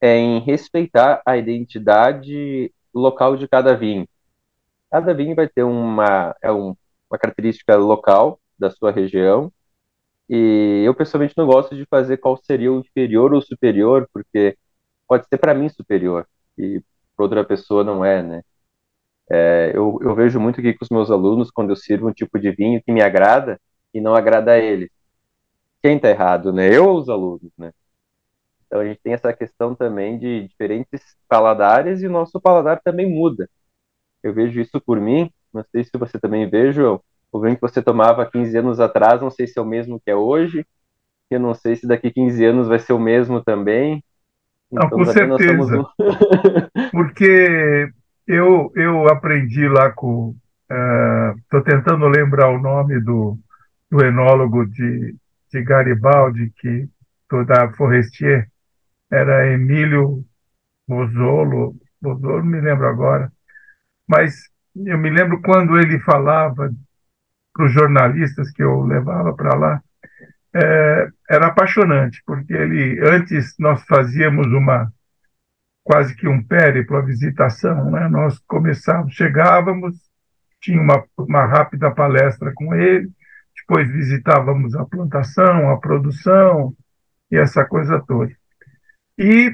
é 0.02 0.18
em 0.18 0.40
respeitar 0.40 1.22
a 1.26 1.38
identidade 1.38 2.74
local 3.00 3.38
de 3.38 3.48
cada 3.48 3.76
vinho. 3.76 4.08
Cada 4.92 5.14
vinho 5.14 5.36
vai 5.36 5.48
ter 5.48 5.64
uma, 5.64 6.36
é 6.42 6.52
um, 6.52 6.76
uma 7.10 7.20
característica 7.20 7.76
local 7.78 8.40
da 8.58 8.70
sua 8.72 8.92
região, 8.92 9.52
e 10.30 10.84
eu 10.86 10.94
pessoalmente 10.96 11.36
não 11.38 11.48
gosto 11.48 11.76
de 11.76 11.86
fazer 11.86 12.18
qual 12.18 12.38
seria 12.38 12.72
o 12.72 12.80
inferior 12.80 13.34
ou 13.34 13.42
superior, 13.42 14.08
porque 14.14 14.58
pode 15.08 15.28
ser 15.28 15.38
para 15.38 15.54
mim 15.54 15.70
superior, 15.70 16.28
e 16.58 16.82
para 17.16 17.26
outra 17.26 17.44
pessoa 17.46 17.84
não 17.84 18.06
é, 18.06 18.22
né? 18.24 18.44
É, 19.32 19.72
eu, 19.76 20.00
eu, 20.02 20.16
vejo 20.16 20.40
muito 20.40 20.60
aqui 20.60 20.74
com 20.74 20.84
os 20.84 20.90
meus 20.90 21.12
alunos, 21.12 21.52
quando 21.52 21.70
eu 21.72 21.76
sirvo 21.76 22.10
um 22.10 22.14
tipo 22.14 22.40
de 22.40 22.52
vinho 22.52 22.82
que 22.84 22.92
me 22.92 23.02
agrada 23.02 23.60
e 23.94 24.02
não 24.02 24.16
agrada 24.16 24.54
a 24.54 24.60
eles. 24.60 24.90
Quem 25.82 25.98
está 25.98 26.10
errado, 26.10 26.54
né? 26.54 26.76
Eu 26.76 26.88
ou 26.90 27.00
os 27.00 27.10
alunos, 27.10 27.52
né? 27.58 27.72
Então 28.70 28.82
a 28.82 28.86
gente 28.86 29.02
tem 29.02 29.14
essa 29.14 29.34
questão 29.34 29.74
também 29.74 30.20
de 30.20 30.48
diferentes 30.48 31.02
paladares 31.28 32.04
e 32.04 32.08
o 32.08 32.12
nosso 32.12 32.40
paladar 32.40 32.80
também 32.84 33.10
muda. 33.10 33.50
Eu 34.22 34.32
vejo 34.32 34.62
isso 34.62 34.80
por 34.80 35.02
mim, 35.02 35.32
não 35.52 35.66
sei 35.72 35.84
se 35.84 35.90
você 35.96 36.20
também 36.20 36.48
veja, 36.48 37.00
o 37.32 37.42
vinho 37.42 37.56
que 37.56 37.62
você 37.62 37.82
tomava 37.82 38.30
15 38.30 38.56
anos 38.56 38.80
atrás, 38.80 39.22
não 39.22 39.32
sei 39.32 39.48
se 39.48 39.58
é 39.58 39.62
o 39.62 39.66
mesmo 39.66 40.00
que 40.00 40.12
é 40.12 40.16
hoje, 40.16 40.64
eu 41.32 41.40
não 41.40 41.56
sei 41.56 41.76
se 41.76 41.88
daqui 41.88 42.12
15 42.12 42.46
anos 42.46 42.68
vai 42.68 42.78
ser 42.78 42.94
o 42.94 43.00
mesmo 43.00 43.44
também. 43.44 44.04
Não, 44.72 44.86
então, 44.86 45.00
com 45.00 45.06
certeza. 45.06 45.84
Porque 46.92 47.92
eu, 48.28 48.72
eu 48.76 49.08
aprendi 49.10 49.68
lá 49.68 49.92
com. 49.92 50.36
Estou 51.44 51.60
uh, 51.60 51.64
tentando 51.64 52.08
lembrar 52.08 52.50
o 52.50 52.60
nome 52.60 53.00
do, 53.00 53.36
do 53.90 54.06
enólogo 54.06 54.68
de, 54.68 55.16
de 55.52 55.64
Garibaldi, 55.64 56.54
que 56.60 56.88
da 57.46 57.72
Forestier, 57.74 58.48
era 59.12 59.52
Emílio 59.52 60.24
Bozzolo, 60.88 61.76
não 62.02 62.44
me 62.44 62.62
lembro 62.62 62.88
agora, 62.88 63.32
mas 64.08 64.50
eu 64.76 64.98
me 64.98 65.10
lembro 65.10 65.42
quando 65.42 65.78
ele 65.78 66.00
falava 66.00 66.72
para 67.54 67.66
os 67.66 67.74
jornalistas 67.74 68.52
que 68.52 68.64
eu 68.64 68.82
levava 68.82 69.34
para 69.34 69.56
lá, 69.56 69.84
é, 70.56 71.10
era 71.30 71.48
apaixonante, 71.48 72.22
porque 72.26 72.54
ele 72.54 73.00
antes 73.08 73.56
nós 73.60 73.84
fazíamos 73.86 74.48
uma 74.48 74.92
quase 75.90 76.16
que 76.16 76.28
um 76.28 76.44
périplo, 76.44 76.98
a 76.98 77.02
visitação. 77.02 77.90
Né? 77.90 78.08
Nós 78.10 78.38
começávamos, 78.48 79.16
chegávamos, 79.16 79.96
tinha 80.62 80.80
uma, 80.80 81.04
uma 81.18 81.46
rápida 81.46 81.90
palestra 81.90 82.52
com 82.54 82.76
ele, 82.76 83.10
depois 83.56 83.90
visitávamos 83.92 84.76
a 84.76 84.86
plantação, 84.86 85.72
a 85.72 85.80
produção 85.80 86.76
e 87.32 87.38
essa 87.38 87.66
coisa 87.66 88.00
toda. 88.00 88.32
E, 89.20 89.54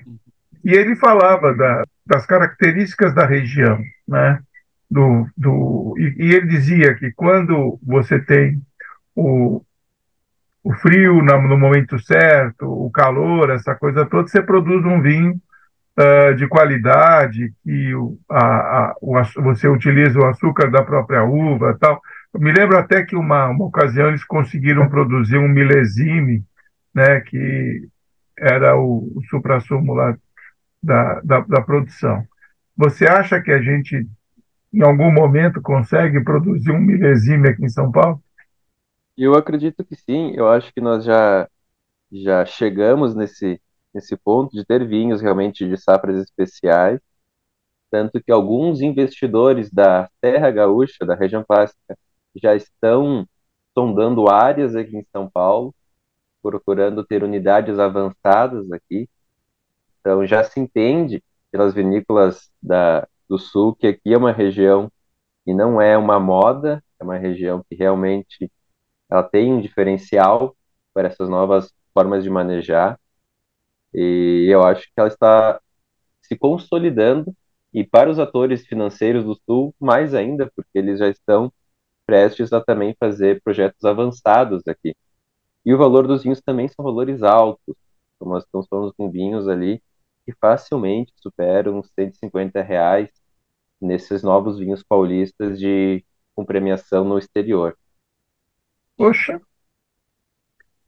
e 0.64 0.74
ele 0.74 0.96
falava 0.96 1.52
da, 1.56 1.84
das 2.06 2.24
características 2.28 3.16
da 3.16 3.26
região, 3.26 3.82
né? 4.08 4.40
Do, 4.90 5.28
do, 5.36 5.96
e, 5.98 6.28
e 6.28 6.36
ele 6.36 6.46
dizia 6.46 6.94
que 6.94 7.12
quando 7.12 7.80
você 7.82 8.20
tem 8.20 8.62
o, 9.16 9.64
o 10.64 10.74
frio 10.76 11.24
no 11.24 11.58
momento 11.58 11.98
certo, 12.00 12.68
o 12.68 12.92
calor, 12.92 13.50
essa 13.50 13.74
coisa 13.74 14.06
toda, 14.06 14.28
você 14.28 14.44
produz 14.44 14.86
um 14.86 15.02
vinho 15.02 15.42
uh, 15.98 16.36
de 16.36 16.48
qualidade, 16.48 17.52
que 17.64 17.96
o, 17.96 18.20
a, 18.30 18.46
a, 18.46 18.96
o, 19.02 19.16
você 19.42 19.68
utiliza 19.68 20.20
o 20.20 20.28
açúcar 20.28 20.70
da 20.70 20.84
própria 20.84 21.24
uva 21.24 21.76
tal. 21.80 22.00
Eu 22.32 22.40
me 22.40 22.52
lembro 22.52 22.78
até 22.78 23.04
que 23.04 23.16
uma, 23.16 23.48
uma 23.48 23.66
ocasião 23.66 24.10
eles 24.10 24.24
conseguiram 24.24 24.88
produzir 24.88 25.40
um 25.40 25.48
milesime, 25.48 26.44
né, 26.94 27.20
que 27.22 27.88
era 28.38 28.78
o, 28.78 29.12
o 29.16 29.22
supra-sumo 29.30 29.94
lá 29.94 30.18
da, 30.82 31.22
da, 31.22 31.40
da 31.42 31.62
produção. 31.62 32.26
Você 32.78 33.06
acha 33.08 33.42
que 33.42 33.52
a 33.52 33.62
gente, 33.62 34.08
em 34.74 34.82
algum 34.84 35.12
momento, 35.12 35.62
consegue 35.62 36.24
produzir 36.24 36.72
um 36.72 36.80
milesime 36.80 37.50
aqui 37.50 37.64
em 37.64 37.70
São 37.70 37.92
Paulo? 37.92 38.22
Eu 39.18 39.34
acredito 39.36 39.84
que 39.86 39.96
sim. 39.96 40.34
Eu 40.36 40.50
acho 40.50 40.74
que 40.74 40.82
nós 40.82 41.04
já 41.04 41.48
já 42.12 42.46
chegamos 42.46 43.16
nesse 43.16 43.60
nesse 43.94 44.18
ponto 44.18 44.52
de 44.52 44.66
ter 44.66 44.86
vinhos 44.86 45.22
realmente 45.22 45.68
de 45.68 45.78
safras 45.78 46.22
especiais, 46.22 47.00
tanto 47.90 48.22
que 48.22 48.32
alguns 48.32 48.82
investidores 48.82 49.72
da 49.72 50.10
Terra 50.20 50.52
Gaúcha, 50.52 51.06
da 51.06 51.16
região 51.16 51.46
clássica, 51.46 51.98
já 52.36 52.56
estão 52.56 53.26
sondando 53.74 54.30
áreas 54.30 54.76
aqui 54.76 54.98
em 54.98 55.06
São 55.14 55.30
Paulo, 55.30 55.74
procurando 56.46 57.04
ter 57.04 57.24
unidades 57.24 57.80
avançadas 57.80 58.72
aqui. 58.72 59.10
Então 60.00 60.26
já 60.28 60.44
se 60.44 60.60
entende 60.60 61.24
pelas 61.52 61.74
vinícolas 61.74 62.52
da, 62.62 63.08
do 63.28 63.40
sul 63.40 63.76
que 63.76 63.88
aqui 63.88 64.14
é 64.14 64.18
uma 64.18 64.32
região 64.32 64.92
que 65.44 65.54
não 65.54 65.82
é 65.82 65.98
uma 65.98 66.20
moda, 66.20 66.84
é 67.00 67.04
uma 67.04 67.18
região 67.18 67.64
que 67.68 67.76
realmente 67.76 68.52
ela 69.10 69.24
tem 69.24 69.54
um 69.54 69.62
diferencial 69.62 70.56
para 70.94 71.08
essas 71.08 71.30
novas 71.30 71.74
formas 71.94 72.24
de 72.24 72.30
manejar. 72.30 73.00
E 73.94 74.48
eu 74.50 74.64
acho 74.64 74.84
que 74.84 74.94
ela 74.98 75.08
está 75.08 75.60
se 76.22 76.38
consolidando 76.38 77.36
e 77.74 77.84
para 77.84 78.10
os 78.10 78.20
atores 78.20 78.66
financeiros 78.68 79.26
do 79.26 79.36
Sul, 79.46 79.76
mais 79.80 80.14
ainda, 80.14 80.52
porque 80.56 80.78
eles 80.80 81.00
já 81.00 81.10
estão 81.10 81.52
prestes 82.06 82.54
a 82.54 82.62
também 82.62 82.96
fazer 83.00 83.42
projetos 83.44 83.84
avançados 83.86 84.68
aqui. 84.68 84.96
E 85.66 85.74
o 85.74 85.78
valor 85.78 86.08
dos 86.08 86.24
vinhos 86.24 86.42
também 86.42 86.68
são 86.68 86.86
valores 86.86 87.24
altos. 87.24 87.76
Então, 88.16 88.32
nós 88.32 88.44
estamos 88.44 88.68
falando 88.68 88.94
com 88.94 89.10
vinhos 89.10 89.48
ali 89.48 89.82
que 90.26 90.34
facilmente 90.40 91.14
superam 91.18 91.82
150 91.84 92.62
reais 92.62 93.10
nesses 93.82 94.24
novos 94.24 94.58
vinhos 94.58 94.84
paulistas 94.84 95.60
de 95.60 96.04
com 96.36 96.46
premiação 96.46 97.04
no 97.06 97.18
exterior. 97.18 97.78
Poxa, 98.98 99.42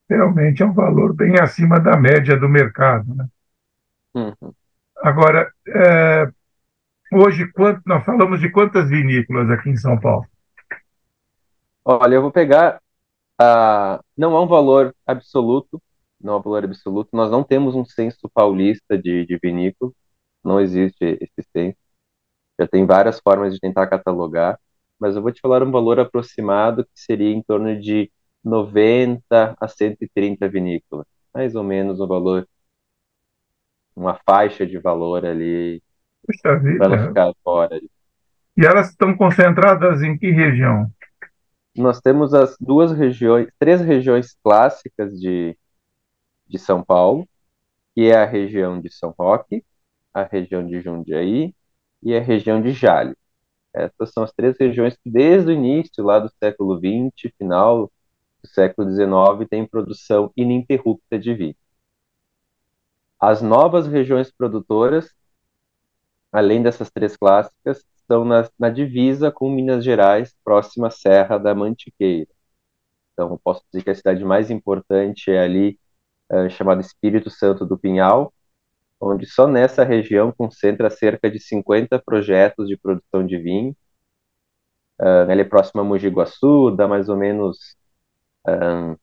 realmente 0.09 0.63
é 0.63 0.65
um 0.65 0.73
valor 0.73 1.13
bem 1.13 1.39
acima 1.39 1.79
da 1.79 1.95
média 1.97 2.37
do 2.37 2.49
mercado. 2.49 3.13
Né? 3.13 3.27
Uhum. 4.15 4.53
Agora, 4.97 5.51
é, 5.67 6.31
hoje, 7.11 7.51
quanto, 7.51 7.81
nós 7.85 8.03
falamos 8.03 8.39
de 8.39 8.49
quantas 8.49 8.89
vinícolas 8.89 9.49
aqui 9.51 9.69
em 9.69 9.77
São 9.77 9.99
Paulo? 9.99 10.25
Olha, 11.85 12.15
eu 12.15 12.21
vou 12.21 12.31
pegar. 12.31 12.81
Uh, 13.39 14.03
não 14.17 14.35
é 14.35 14.41
um 14.41 14.47
valor 14.47 14.95
absoluto, 15.05 15.81
não 16.19 16.33
é 16.33 16.37
um 16.37 16.41
valor 16.41 16.63
absoluto. 16.65 17.09
Nós 17.13 17.31
não 17.31 17.43
temos 17.43 17.75
um 17.75 17.85
censo 17.85 18.29
paulista 18.33 18.97
de, 18.97 19.25
de 19.25 19.37
vinícola, 19.41 19.91
não 20.43 20.59
existe 20.59 21.17
esse 21.21 21.47
censo. 21.51 21.77
Já 22.59 22.67
tem 22.67 22.85
várias 22.85 23.19
formas 23.19 23.53
de 23.53 23.59
tentar 23.59 23.87
catalogar, 23.87 24.59
mas 24.99 25.15
eu 25.15 25.21
vou 25.21 25.31
te 25.31 25.41
falar 25.41 25.63
um 25.63 25.71
valor 25.71 25.99
aproximado 25.99 26.83
que 26.85 26.91
seria 26.99 27.29
em 27.31 27.43
torno 27.43 27.79
de 27.79 28.11
90 28.43 29.55
a 29.59 29.67
130 29.67 30.47
vinícolas, 30.49 31.05
mais 31.33 31.55
ou 31.55 31.63
menos 31.63 31.99
o 31.99 32.07
valor, 32.07 32.47
uma 33.95 34.19
faixa 34.25 34.65
de 34.65 34.79
valor 34.79 35.25
ali, 35.25 35.81
para 36.77 36.89
não 36.89 37.07
ficar 37.07 37.33
fora. 37.43 37.79
E 38.57 38.65
elas 38.65 38.89
estão 38.89 39.15
concentradas 39.15 40.01
em 40.01 40.17
que 40.17 40.31
região? 40.31 40.91
Nós 41.77 42.01
temos 42.01 42.33
as 42.33 42.57
duas 42.59 42.91
regiões, 42.91 43.47
três 43.59 43.81
regiões 43.81 44.35
clássicas 44.43 45.19
de, 45.19 45.57
de 46.47 46.59
São 46.59 46.83
Paulo, 46.83 47.27
que 47.95 48.07
é 48.11 48.15
a 48.17 48.25
região 48.25 48.81
de 48.81 48.91
São 48.91 49.13
Roque, 49.17 49.63
a 50.13 50.23
região 50.23 50.65
de 50.65 50.81
Jundiaí 50.81 51.55
e 52.03 52.15
a 52.15 52.21
região 52.21 52.61
de 52.61 52.71
Jales. 52.71 53.15
Essas 53.73 54.11
são 54.11 54.23
as 54.23 54.31
três 54.33 54.57
regiões 54.59 54.95
que, 54.97 55.09
desde 55.09 55.49
o 55.51 55.53
início 55.53 56.03
lá 56.03 56.19
do 56.19 56.29
século 56.39 56.79
XX, 56.79 57.31
final 57.37 57.91
do 58.41 58.47
século 58.49 58.89
XIX 58.91 59.49
tem 59.49 59.65
produção 59.67 60.31
ininterrupta 60.35 61.19
de 61.19 61.33
vinho. 61.35 61.55
As 63.19 63.41
novas 63.41 63.87
regiões 63.87 64.31
produtoras, 64.31 65.13
além 66.31 66.63
dessas 66.63 66.89
três 66.89 67.15
clássicas, 67.17 67.83
produção 68.07 68.25
na, 68.25 68.49
na 68.57 68.69
divisa 68.69 69.31
com 69.31 69.49
Minas 69.51 69.83
Gerais, 69.83 70.35
próxima 70.43 70.87
à 70.87 70.91
Serra 70.91 71.37
da 71.37 71.53
Mantiqueira. 71.53 72.29
Então, 73.13 73.37
posso 73.43 73.63
dizer 73.71 73.83
que 73.83 73.89
a 73.89 73.95
cidade 73.95 74.23
mais 74.23 74.49
importante 74.51 75.31
é 75.31 75.39
ali, 75.39 75.79
é, 76.29 76.49
chamada 76.49 76.81
Espírito 76.81 77.29
Santo 77.29 77.65
do 77.65 77.77
Pinhal, 77.77 78.33
onde 78.99 79.25
só 79.27 79.47
nessa 79.47 79.83
região 79.83 80.31
concentra 80.31 80.89
cerca 80.89 81.29
de 81.29 81.39
50 81.39 81.99
projetos 81.99 82.67
de 82.67 82.77
produção 82.77 83.25
de 83.25 83.37
vinho. 83.37 83.75
Uh, 84.99 85.29
ela 85.29 85.41
é 85.41 85.43
próxima 85.43 85.81
a 85.81 85.85
Mogi 85.85 86.09
Guaçu, 86.09 86.71
dá 86.75 86.87
mais 86.87 87.07
ou 87.07 87.15
menos 87.15 87.77
uh, 88.47 88.99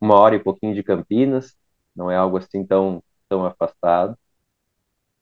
uma 0.00 0.16
hora 0.16 0.36
e 0.36 0.38
pouquinho 0.42 0.74
de 0.74 0.82
Campinas, 0.82 1.56
não 1.96 2.10
é 2.10 2.16
algo 2.16 2.36
assim 2.38 2.66
tão, 2.66 3.02
tão 3.28 3.44
afastado. 3.46 4.18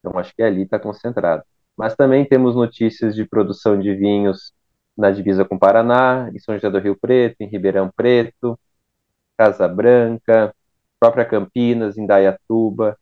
Então, 0.01 0.19
acho 0.19 0.35
que 0.35 0.43
ali 0.43 0.63
está 0.63 0.79
concentrado. 0.81 1.45
Mas 1.77 1.95
também 1.95 2.25
temos 2.25 2.55
notícias 2.55 3.15
de 3.15 3.25
produção 3.25 3.79
de 3.79 3.95
vinhos 3.95 4.53
na 4.97 5.11
divisa 5.11 5.45
com 5.45 5.59
Paraná, 5.59 6.31
em 6.35 6.39
São 6.39 6.55
José 6.55 6.71
do 6.71 6.79
Rio 6.79 6.97
Preto, 6.97 7.37
em 7.41 7.47
Ribeirão 7.47 7.91
Preto, 7.95 8.59
Casa 9.37 9.67
Branca, 9.67 10.55
própria 10.99 11.25
Campinas, 11.25 11.97
em 11.97 12.07
Dayatuba. 12.07 12.99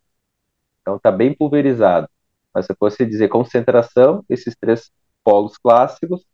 Então 0.81 0.97
está 0.97 1.11
bem 1.11 1.35
pulverizado. 1.35 2.09
Mas 2.55 2.67
se 2.67 2.75
fosse 2.75 3.05
dizer 3.05 3.29
concentração, 3.29 4.25
esses 4.29 4.55
três 4.57 4.91
polos 5.25 5.59
clássicos, 5.59 6.25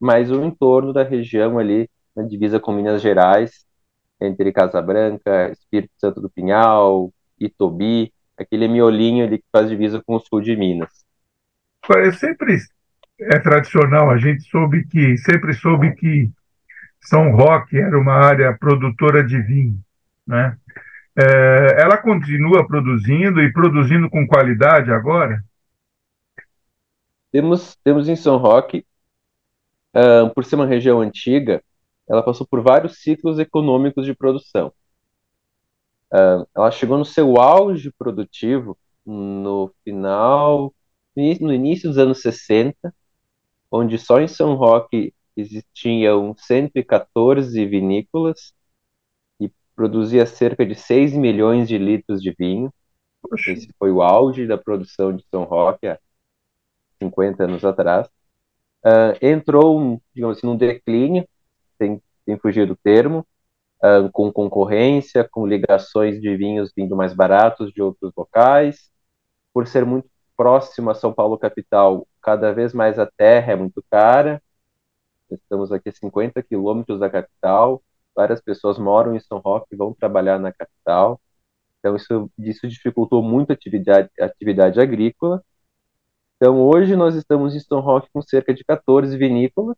mais 0.00 0.30
o 0.30 0.42
entorno 0.42 0.92
da 0.92 1.02
região 1.02 1.58
ali, 1.58 1.88
na 2.16 2.22
divisa 2.22 2.58
com 2.58 2.72
Minas 2.72 3.02
Gerais, 3.02 3.66
entre 4.20 4.52
Casa 4.52 4.80
Branca, 4.82 5.50
Espírito 5.52 5.92
Santo 5.98 6.20
do 6.20 6.30
Pinhal, 6.30 7.12
Itobi, 7.38 8.12
aquele 8.36 8.68
miolinho 8.68 9.24
ali 9.24 9.38
que 9.38 9.46
faz 9.52 9.68
divisa 9.68 10.02
com 10.04 10.16
o 10.16 10.20
sul 10.20 10.40
de 10.40 10.56
Minas. 10.56 11.04
Sempre 12.18 12.58
é 13.20 13.38
tradicional, 13.38 14.10
a 14.10 14.18
gente 14.18 14.42
soube 14.44 14.86
que, 14.86 15.16
sempre 15.18 15.52
soube 15.54 15.94
que 15.94 16.30
São 17.00 17.32
Roque 17.32 17.78
era 17.78 17.98
uma 17.98 18.14
área 18.14 18.56
produtora 18.56 19.24
de 19.24 19.40
vinho, 19.40 19.78
né? 20.26 20.56
É, 21.16 21.82
ela 21.82 21.98
continua 21.98 22.66
produzindo 22.66 23.42
e 23.42 23.52
produzindo 23.52 24.08
com 24.08 24.26
qualidade 24.26 24.92
agora? 24.92 25.44
Temos, 27.32 27.76
temos 27.84 28.08
em 28.08 28.16
São 28.16 28.36
Roque, 28.36 28.86
uh, 29.94 30.32
por 30.34 30.44
ser 30.44 30.56
uma 30.56 30.66
região 30.66 31.00
antiga, 31.00 31.62
ela 32.08 32.22
passou 32.22 32.46
por 32.46 32.60
vários 32.60 33.02
ciclos 33.02 33.38
econômicos 33.38 34.06
de 34.06 34.14
produção. 34.14 34.72
Uh, 36.12 36.46
ela 36.56 36.70
chegou 36.70 36.98
no 36.98 37.04
seu 37.04 37.40
auge 37.40 37.92
produtivo 37.96 38.76
no 39.06 39.72
final, 39.84 40.74
no 41.40 41.52
início 41.52 41.88
dos 41.88 41.98
anos 41.98 42.20
60, 42.22 42.94
onde 43.70 43.98
só 43.98 44.20
em 44.20 44.28
São 44.28 44.54
Roque 44.54 45.14
existiam 45.36 46.34
114 46.36 47.64
vinícolas 47.66 48.52
e 49.40 49.50
produzia 49.74 50.26
cerca 50.26 50.66
de 50.66 50.74
6 50.74 51.14
milhões 51.14 51.68
de 51.68 51.78
litros 51.78 52.22
de 52.22 52.32
vinho. 52.32 52.72
Poxa. 53.22 53.52
Esse 53.52 53.72
foi 53.78 53.90
o 53.90 54.02
auge 54.02 54.46
da 54.46 54.58
produção 54.58 55.14
de 55.14 55.24
São 55.30 55.44
Roque 55.44 55.86
há 55.86 55.98
50 57.02 57.44
anos 57.44 57.64
atrás. 57.64 58.08
Uh, 58.84 59.12
entrou, 59.20 60.00
digamos 60.14 60.38
assim, 60.38 60.46
num 60.46 60.56
declínio, 60.56 61.28
tem, 61.78 62.02
tem 62.24 62.38
fugido 62.38 62.72
o 62.72 62.76
termo, 62.76 63.26
uh, 63.84 64.10
com 64.12 64.32
concorrência, 64.32 65.28
com 65.30 65.46
ligações 65.46 66.20
de 66.20 66.36
vinhos 66.36 66.72
vindo 66.74 66.96
mais 66.96 67.14
baratos 67.14 67.72
de 67.72 67.82
outros 67.82 68.12
locais, 68.16 68.90
por 69.52 69.66
ser 69.66 69.84
muito 69.84 70.09
próximo 70.40 70.88
a 70.88 70.94
São 70.94 71.12
Paulo 71.12 71.36
capital, 71.36 72.08
cada 72.22 72.50
vez 72.50 72.72
mais 72.72 72.98
a 72.98 73.04
terra 73.06 73.52
é 73.52 73.56
muito 73.56 73.84
cara. 73.90 74.42
Estamos 75.30 75.70
aqui 75.70 75.90
a 75.90 75.92
50 75.92 76.42
quilômetros 76.42 76.98
da 76.98 77.10
capital, 77.10 77.82
várias 78.14 78.40
pessoas 78.40 78.78
moram 78.78 79.14
em 79.14 79.20
São 79.20 79.38
Roque 79.38 79.66
e 79.74 79.76
vão 79.76 79.92
trabalhar 79.92 80.38
na 80.38 80.50
capital. 80.50 81.20
Então 81.78 81.94
isso, 81.94 82.30
isso 82.38 82.66
dificultou 82.66 83.22
muito 83.22 83.50
a 83.50 83.54
atividade, 83.54 84.08
atividade 84.18 84.80
agrícola. 84.80 85.44
Então 86.36 86.58
hoje 86.62 86.96
nós 86.96 87.14
estamos 87.14 87.54
em 87.54 87.60
São 87.60 87.80
Roque 87.80 88.08
com 88.10 88.22
cerca 88.22 88.54
de 88.54 88.64
14 88.64 89.18
vinícolas, 89.18 89.76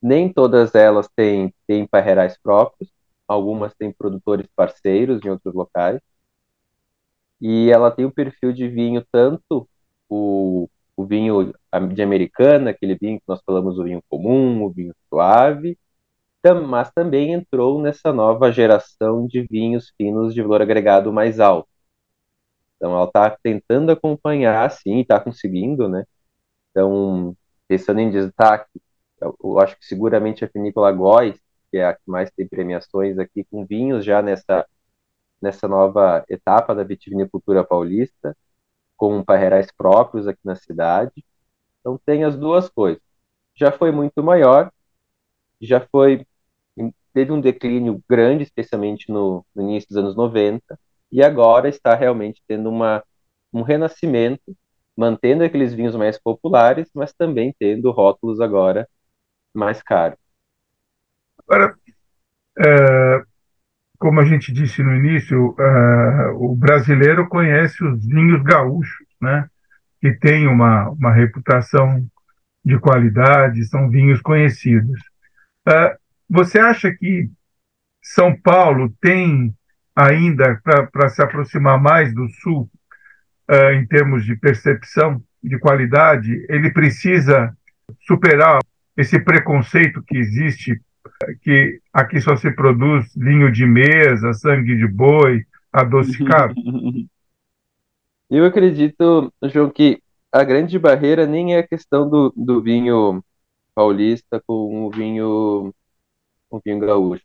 nem 0.00 0.32
todas 0.32 0.74
elas 0.74 1.08
têm, 1.14 1.54
têm 1.66 1.86
parreirais 1.86 2.38
próprios, 2.38 2.90
algumas 3.28 3.74
têm 3.74 3.92
produtores 3.92 4.46
parceiros 4.56 5.22
em 5.22 5.28
outros 5.28 5.54
locais. 5.54 6.00
E 7.40 7.70
ela 7.70 7.90
tem 7.90 8.04
o 8.04 8.12
perfil 8.12 8.52
de 8.52 8.68
vinho, 8.68 9.04
tanto 9.12 9.68
o, 10.08 10.68
o 10.96 11.04
vinho 11.06 11.52
de 11.94 12.02
americana, 12.02 12.70
aquele 12.70 12.96
vinho 12.96 13.18
que 13.18 13.24
nós 13.28 13.40
falamos, 13.44 13.78
o 13.78 13.84
vinho 13.84 14.02
comum, 14.08 14.64
o 14.64 14.70
vinho 14.70 14.94
suave, 15.08 15.78
mas 16.66 16.90
também 16.92 17.32
entrou 17.32 17.80
nessa 17.80 18.12
nova 18.12 18.52
geração 18.52 19.26
de 19.26 19.42
vinhos 19.42 19.92
finos 19.96 20.34
de 20.34 20.42
valor 20.42 20.62
agregado 20.62 21.12
mais 21.12 21.40
alto. 21.40 21.68
Então, 22.76 22.92
ela 22.94 23.04
está 23.06 23.30
tentando 23.42 23.90
acompanhar, 23.92 24.70
sim, 24.70 25.00
está 25.00 25.18
conseguindo, 25.20 25.88
né? 25.88 26.04
Então, 26.70 27.36
pensando 27.68 28.00
em 28.00 28.10
destaque, 28.10 28.70
eu 29.42 29.58
acho 29.60 29.76
que 29.78 29.86
seguramente 29.86 30.44
a 30.44 30.50
Vinícola 30.52 30.92
Góis, 30.92 31.38
que 31.70 31.78
é 31.78 31.86
a 31.86 31.94
que 31.94 32.02
mais 32.06 32.30
tem 32.32 32.46
premiações 32.48 33.18
aqui, 33.18 33.44
com 33.44 33.64
vinhos 33.66 34.04
já 34.04 34.22
nessa, 34.22 34.66
nessa 35.40 35.68
nova 35.68 36.24
etapa 36.28 36.74
da 36.74 36.84
vitivinicultura 36.84 37.64
paulista, 37.64 38.36
com 38.96 39.22
parreirais 39.24 39.68
próprios 39.76 40.26
aqui 40.26 40.40
na 40.44 40.56
cidade. 40.56 41.24
Então 41.80 41.98
tem 42.06 42.24
as 42.24 42.36
duas 42.36 42.68
coisas. 42.68 43.02
Já 43.54 43.72
foi 43.72 43.92
muito 43.92 44.22
maior, 44.22 44.72
já 45.60 45.80
foi 45.80 46.26
teve 47.14 47.32
um 47.32 47.40
declínio 47.40 48.02
grande, 48.08 48.42
especialmente 48.42 49.10
no, 49.10 49.46
no 49.54 49.62
início 49.62 49.88
dos 49.88 49.96
anos 49.96 50.16
90, 50.16 50.78
e 51.12 51.22
agora 51.22 51.68
está 51.68 51.94
realmente 51.94 52.42
tendo 52.46 52.68
uma, 52.68 53.04
um 53.52 53.62
renascimento, 53.62 54.56
mantendo 54.96 55.44
aqueles 55.44 55.72
vinhos 55.72 55.94
mais 55.94 56.18
populares, 56.18 56.90
mas 56.92 57.12
também 57.14 57.54
tendo 57.58 57.90
rótulos 57.92 58.40
agora 58.40 58.88
mais 59.54 59.80
caro. 59.80 60.18
Agora, 61.46 61.78
é, 62.58 63.24
como 64.04 64.20
a 64.20 64.24
gente 64.26 64.52
disse 64.52 64.82
no 64.82 64.94
início, 64.94 65.56
é, 65.58 66.26
o 66.34 66.54
brasileiro 66.54 67.26
conhece 67.26 67.82
os 67.82 68.04
vinhos 68.04 68.42
gaúchos, 68.42 69.06
né? 69.18 69.48
que 69.98 70.12
têm 70.12 70.46
uma, 70.46 70.90
uma 70.90 71.10
reputação 71.10 72.06
de 72.62 72.78
qualidade, 72.78 73.64
são 73.64 73.88
vinhos 73.88 74.20
conhecidos. 74.20 75.00
É, 75.66 75.96
você 76.28 76.58
acha 76.58 76.92
que 76.92 77.30
São 78.02 78.38
Paulo 78.38 78.94
tem 79.00 79.56
ainda 79.96 80.60
para 80.92 81.08
se 81.08 81.22
aproximar 81.22 81.80
mais 81.80 82.14
do 82.14 82.28
Sul, 82.42 82.70
é, 83.48 83.72
em 83.72 83.86
termos 83.86 84.26
de 84.26 84.36
percepção 84.36 85.18
de 85.42 85.58
qualidade, 85.58 86.44
ele 86.50 86.70
precisa 86.70 87.56
superar 88.02 88.58
esse 88.98 89.18
preconceito 89.18 90.02
que 90.02 90.18
existe, 90.18 90.78
que 91.42 91.80
aqui 91.92 92.20
só 92.20 92.36
se 92.36 92.50
produz 92.50 93.12
vinho 93.14 93.50
de 93.52 93.66
mesa, 93.66 94.32
sangue 94.32 94.76
de 94.76 94.86
boi, 94.86 95.44
adocicado? 95.72 96.54
Eu 98.30 98.44
acredito, 98.46 99.32
João, 99.44 99.70
que 99.70 100.02
a 100.32 100.42
grande 100.42 100.78
barreira 100.78 101.26
nem 101.26 101.54
é 101.54 101.58
a 101.58 101.66
questão 101.66 102.08
do, 102.08 102.32
do 102.34 102.60
vinho 102.62 103.22
paulista 103.74 104.42
com 104.46 104.86
o 104.86 104.90
vinho, 104.90 105.72
o 106.50 106.60
vinho 106.64 106.80
gaúcho. 106.80 107.24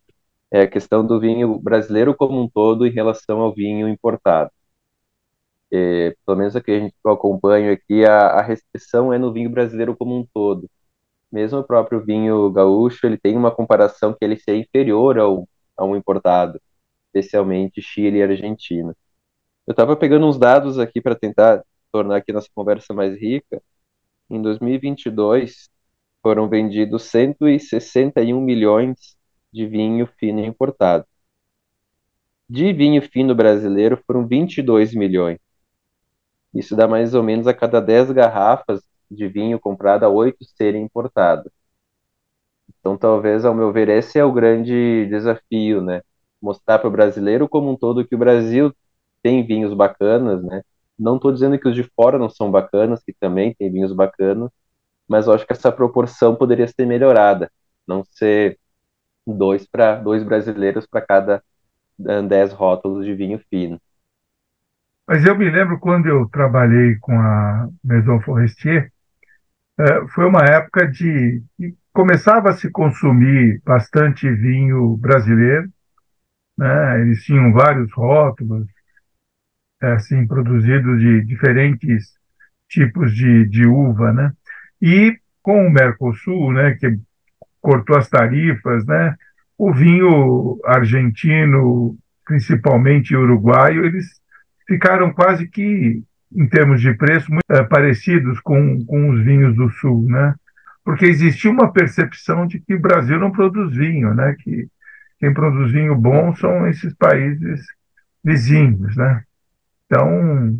É 0.52 0.62
a 0.62 0.68
questão 0.68 1.04
do 1.06 1.18
vinho 1.18 1.58
brasileiro 1.58 2.14
como 2.14 2.40
um 2.40 2.48
todo 2.48 2.86
em 2.86 2.90
relação 2.90 3.40
ao 3.40 3.52
vinho 3.52 3.88
importado. 3.88 4.50
É, 5.72 6.14
pelo 6.26 6.38
menos 6.38 6.54
aqui 6.56 6.72
a 6.72 6.80
gente 6.80 6.94
acompanho 7.06 7.72
aqui, 7.72 8.04
a, 8.04 8.26
a 8.28 8.42
restrição 8.42 9.12
é 9.12 9.18
no 9.18 9.32
vinho 9.32 9.50
brasileiro 9.50 9.96
como 9.96 10.18
um 10.18 10.26
todo 10.34 10.68
mesmo 11.32 11.60
o 11.60 11.64
próprio 11.64 12.04
vinho 12.04 12.50
gaúcho, 12.50 13.06
ele 13.06 13.18
tem 13.18 13.36
uma 13.36 13.50
comparação 13.54 14.12
que 14.12 14.24
ele 14.24 14.38
é 14.48 14.56
inferior 14.56 15.18
ao, 15.18 15.48
a 15.76 15.84
um 15.84 15.96
importado, 15.96 16.60
especialmente 17.06 17.82
Chile 17.82 18.18
e 18.18 18.22
Argentina. 18.22 18.96
Eu 19.66 19.72
estava 19.72 19.96
pegando 19.96 20.26
uns 20.26 20.38
dados 20.38 20.78
aqui 20.78 21.00
para 21.00 21.14
tentar 21.14 21.64
tornar 21.92 22.16
aqui 22.16 22.32
nossa 22.32 22.48
conversa 22.54 22.94
mais 22.94 23.14
rica. 23.20 23.62
Em 24.30 24.40
2022, 24.42 25.68
foram 26.22 26.48
vendidos 26.48 27.04
161 27.04 28.40
milhões 28.40 29.16
de 29.52 29.66
vinho 29.66 30.06
fino 30.18 30.44
importado. 30.44 31.06
De 32.48 32.72
vinho 32.72 33.00
fino 33.02 33.34
brasileiro 33.34 34.02
foram 34.06 34.26
22 34.26 34.94
milhões. 34.94 35.38
Isso 36.54 36.74
dá 36.76 36.88
mais 36.88 37.14
ou 37.14 37.22
menos 37.22 37.46
a 37.46 37.54
cada 37.54 37.80
10 37.80 38.10
garrafas 38.12 38.82
de 39.10 39.28
vinho 39.28 39.58
comprado 39.60 40.04
a 40.04 40.08
oito 40.08 40.44
serem 40.56 40.82
importados. 40.84 41.50
Então, 42.78 42.96
talvez, 42.96 43.44
ao 43.44 43.54
meu 43.54 43.72
ver, 43.72 43.88
esse 43.88 44.18
é 44.18 44.24
o 44.24 44.32
grande 44.32 45.06
desafio, 45.06 45.82
né? 45.82 46.02
Mostrar 46.40 46.78
para 46.78 46.88
o 46.88 46.90
brasileiro 46.90 47.48
como 47.48 47.70
um 47.70 47.76
todo 47.76 48.06
que 48.06 48.14
o 48.14 48.18
Brasil 48.18 48.74
tem 49.22 49.44
vinhos 49.46 49.74
bacanas, 49.74 50.42
né? 50.42 50.62
Não 50.98 51.16
estou 51.16 51.32
dizendo 51.32 51.58
que 51.58 51.68
os 51.68 51.74
de 51.74 51.82
fora 51.96 52.18
não 52.18 52.28
são 52.30 52.50
bacanas, 52.50 53.02
que 53.04 53.12
também 53.12 53.54
tem 53.54 53.70
vinhos 53.72 53.92
bacanas, 53.92 54.50
mas 55.08 55.26
eu 55.26 55.32
acho 55.34 55.46
que 55.46 55.52
essa 55.52 55.72
proporção 55.72 56.36
poderia 56.36 56.68
ser 56.68 56.86
melhorada, 56.86 57.50
não 57.86 58.04
ser 58.04 58.58
dois 59.26 59.66
para 59.66 59.96
dois 59.96 60.24
brasileiros 60.24 60.86
para 60.86 61.02
cada 61.02 61.42
dez 62.28 62.52
rótulos 62.52 63.04
de 63.04 63.14
vinho 63.14 63.40
fino. 63.50 63.80
Mas 65.06 65.24
eu 65.26 65.36
me 65.36 65.50
lembro 65.50 65.78
quando 65.80 66.06
eu 66.06 66.28
trabalhei 66.28 66.96
com 67.00 67.12
a 67.12 67.68
Maison 67.82 68.20
Forestier, 68.20 68.92
foi 70.14 70.26
uma 70.26 70.44
época 70.44 70.86
de 70.86 71.42
começava 71.92 72.50
a 72.50 72.52
se 72.52 72.70
consumir 72.70 73.60
bastante 73.64 74.30
vinho 74.30 74.96
brasileiro, 74.96 75.68
né? 76.56 77.00
Eles 77.00 77.24
tinham 77.24 77.52
vários 77.52 77.92
rótulos, 77.92 78.66
é, 79.82 79.92
assim, 79.92 80.26
produzidos 80.26 81.00
de 81.00 81.24
diferentes 81.24 82.12
tipos 82.68 83.14
de, 83.14 83.46
de 83.46 83.66
uva, 83.66 84.12
né? 84.12 84.32
E 84.80 85.18
com 85.42 85.66
o 85.66 85.70
Mercosul, 85.70 86.52
né, 86.52 86.74
que 86.74 86.98
cortou 87.60 87.96
as 87.96 88.08
tarifas, 88.08 88.84
né? 88.86 89.16
O 89.58 89.72
vinho 89.72 90.58
argentino, 90.64 91.96
principalmente 92.24 93.16
uruguaio, 93.16 93.84
eles 93.84 94.06
ficaram 94.66 95.12
quase 95.12 95.48
que, 95.48 96.02
em 96.32 96.46
termos 96.48 96.80
de 96.80 96.94
preço, 96.94 97.30
muito 97.30 97.50
é, 97.50 97.64
parecidos 97.64 98.40
com, 98.40 98.84
com 98.84 99.10
os 99.10 99.22
vinhos 99.22 99.54
do 99.54 99.68
sul, 99.70 100.06
né? 100.08 100.34
Porque 100.84 101.04
existia 101.06 101.50
uma 101.50 101.72
percepção 101.72 102.46
de 102.46 102.60
que 102.60 102.74
o 102.74 102.80
Brasil 102.80 103.18
não 103.18 103.30
produz 103.30 103.74
vinho, 103.74 104.14
né? 104.14 104.34
Que 104.38 104.68
quem 105.18 105.34
produz 105.34 105.72
vinho 105.72 105.94
bom 105.94 106.34
são 106.36 106.66
esses 106.66 106.94
países 106.94 107.60
vizinhos, 108.24 108.96
né? 108.96 109.22
Então, 109.86 110.58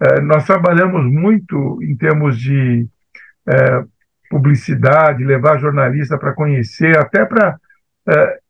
é, 0.00 0.20
nós 0.20 0.44
trabalhamos 0.44 1.04
muito 1.04 1.78
em 1.82 1.96
termos 1.96 2.38
de 2.38 2.86
é, 3.46 3.84
publicidade, 4.28 5.24
levar 5.24 5.58
jornalista 5.58 6.18
para 6.18 6.32
conhecer, 6.32 6.98
até 6.98 7.24
para 7.24 7.58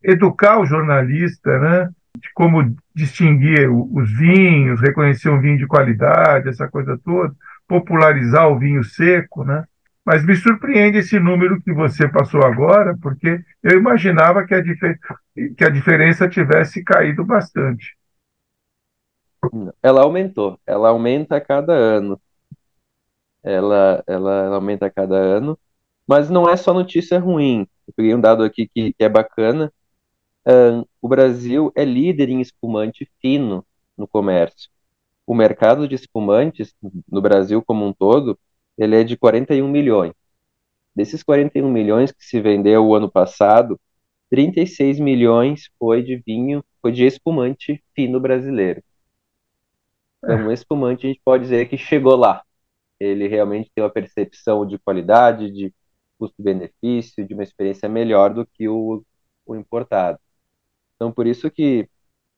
educar 0.02 0.58
o 0.58 0.64
jornalista, 0.64 1.58
né? 1.58 1.90
De 2.22 2.30
como 2.34 2.74
distinguir 2.94 3.68
os 3.68 4.16
vinhos, 4.16 4.80
reconhecer 4.80 5.28
um 5.28 5.40
vinho 5.40 5.58
de 5.58 5.66
qualidade, 5.66 6.48
essa 6.48 6.68
coisa 6.68 6.96
toda, 7.04 7.34
popularizar 7.66 8.48
o 8.48 8.58
vinho 8.58 8.84
seco, 8.84 9.44
né? 9.44 9.64
Mas 10.04 10.24
me 10.24 10.34
surpreende 10.36 10.98
esse 10.98 11.18
número 11.18 11.60
que 11.60 11.72
você 11.72 12.08
passou 12.08 12.44
agora, 12.44 12.96
porque 13.02 13.40
eu 13.62 13.78
imaginava 13.78 14.44
que 14.46 14.54
a, 14.54 14.62
que 14.62 15.64
a 15.64 15.68
diferença 15.68 16.28
tivesse 16.28 16.82
caído 16.84 17.24
bastante. 17.24 17.96
Ela 19.82 20.02
aumentou, 20.02 20.58
ela 20.66 20.90
aumenta 20.90 21.36
a 21.36 21.40
cada 21.40 21.72
ano. 21.72 22.20
Ela, 23.42 24.02
ela, 24.06 24.44
ela 24.44 24.54
aumenta 24.56 24.86
a 24.86 24.90
cada 24.90 25.16
ano, 25.16 25.58
mas 26.06 26.30
não 26.30 26.48
é 26.48 26.56
só 26.56 26.72
notícia 26.72 27.18
ruim. 27.18 27.66
Eu 27.86 27.94
peguei 27.96 28.14
um 28.14 28.20
dado 28.20 28.44
aqui 28.44 28.68
que, 28.68 28.92
que 28.92 29.04
é 29.04 29.08
bacana. 29.08 29.72
Um, 30.46 30.84
o 31.00 31.08
Brasil 31.08 31.72
é 31.74 31.84
líder 31.84 32.28
em 32.28 32.40
espumante 32.40 33.08
fino 33.20 33.64
no 33.96 34.08
comércio. 34.08 34.70
O 35.26 35.34
mercado 35.34 35.86
de 35.86 35.94
espumantes 35.94 36.74
no 37.10 37.20
Brasil 37.22 37.62
como 37.62 37.86
um 37.86 37.92
todo, 37.92 38.38
ele 38.76 38.96
é 38.96 39.04
de 39.04 39.16
41 39.16 39.68
milhões. 39.68 40.12
Desses 40.94 41.22
41 41.22 41.70
milhões 41.70 42.12
que 42.12 42.24
se 42.24 42.40
vendeu 42.40 42.86
o 42.86 42.94
ano 42.94 43.10
passado, 43.10 43.80
36 44.30 44.98
milhões 44.98 45.70
foi 45.78 46.02
de 46.02 46.16
vinho, 46.16 46.64
foi 46.80 46.92
de 46.92 47.04
espumante 47.04 47.82
fino 47.94 48.20
brasileiro. 48.20 48.82
Então, 50.18 50.48
um 50.48 50.52
espumante 50.52 51.06
a 51.06 51.10
gente 51.10 51.20
pode 51.24 51.44
dizer 51.44 51.68
que 51.68 51.76
chegou 51.76 52.16
lá. 52.16 52.42
Ele 53.00 53.28
realmente 53.28 53.70
tem 53.74 53.82
uma 53.82 53.90
percepção 53.90 54.66
de 54.66 54.78
qualidade, 54.78 55.50
de 55.50 55.74
custo-benefício, 56.18 57.26
de 57.26 57.34
uma 57.34 57.42
experiência 57.42 57.88
melhor 57.88 58.32
do 58.32 58.46
que 58.46 58.68
o, 58.68 59.04
o 59.46 59.56
importado. 59.56 60.18
Então, 61.02 61.10
por 61.10 61.26
isso 61.26 61.50
que 61.50 61.88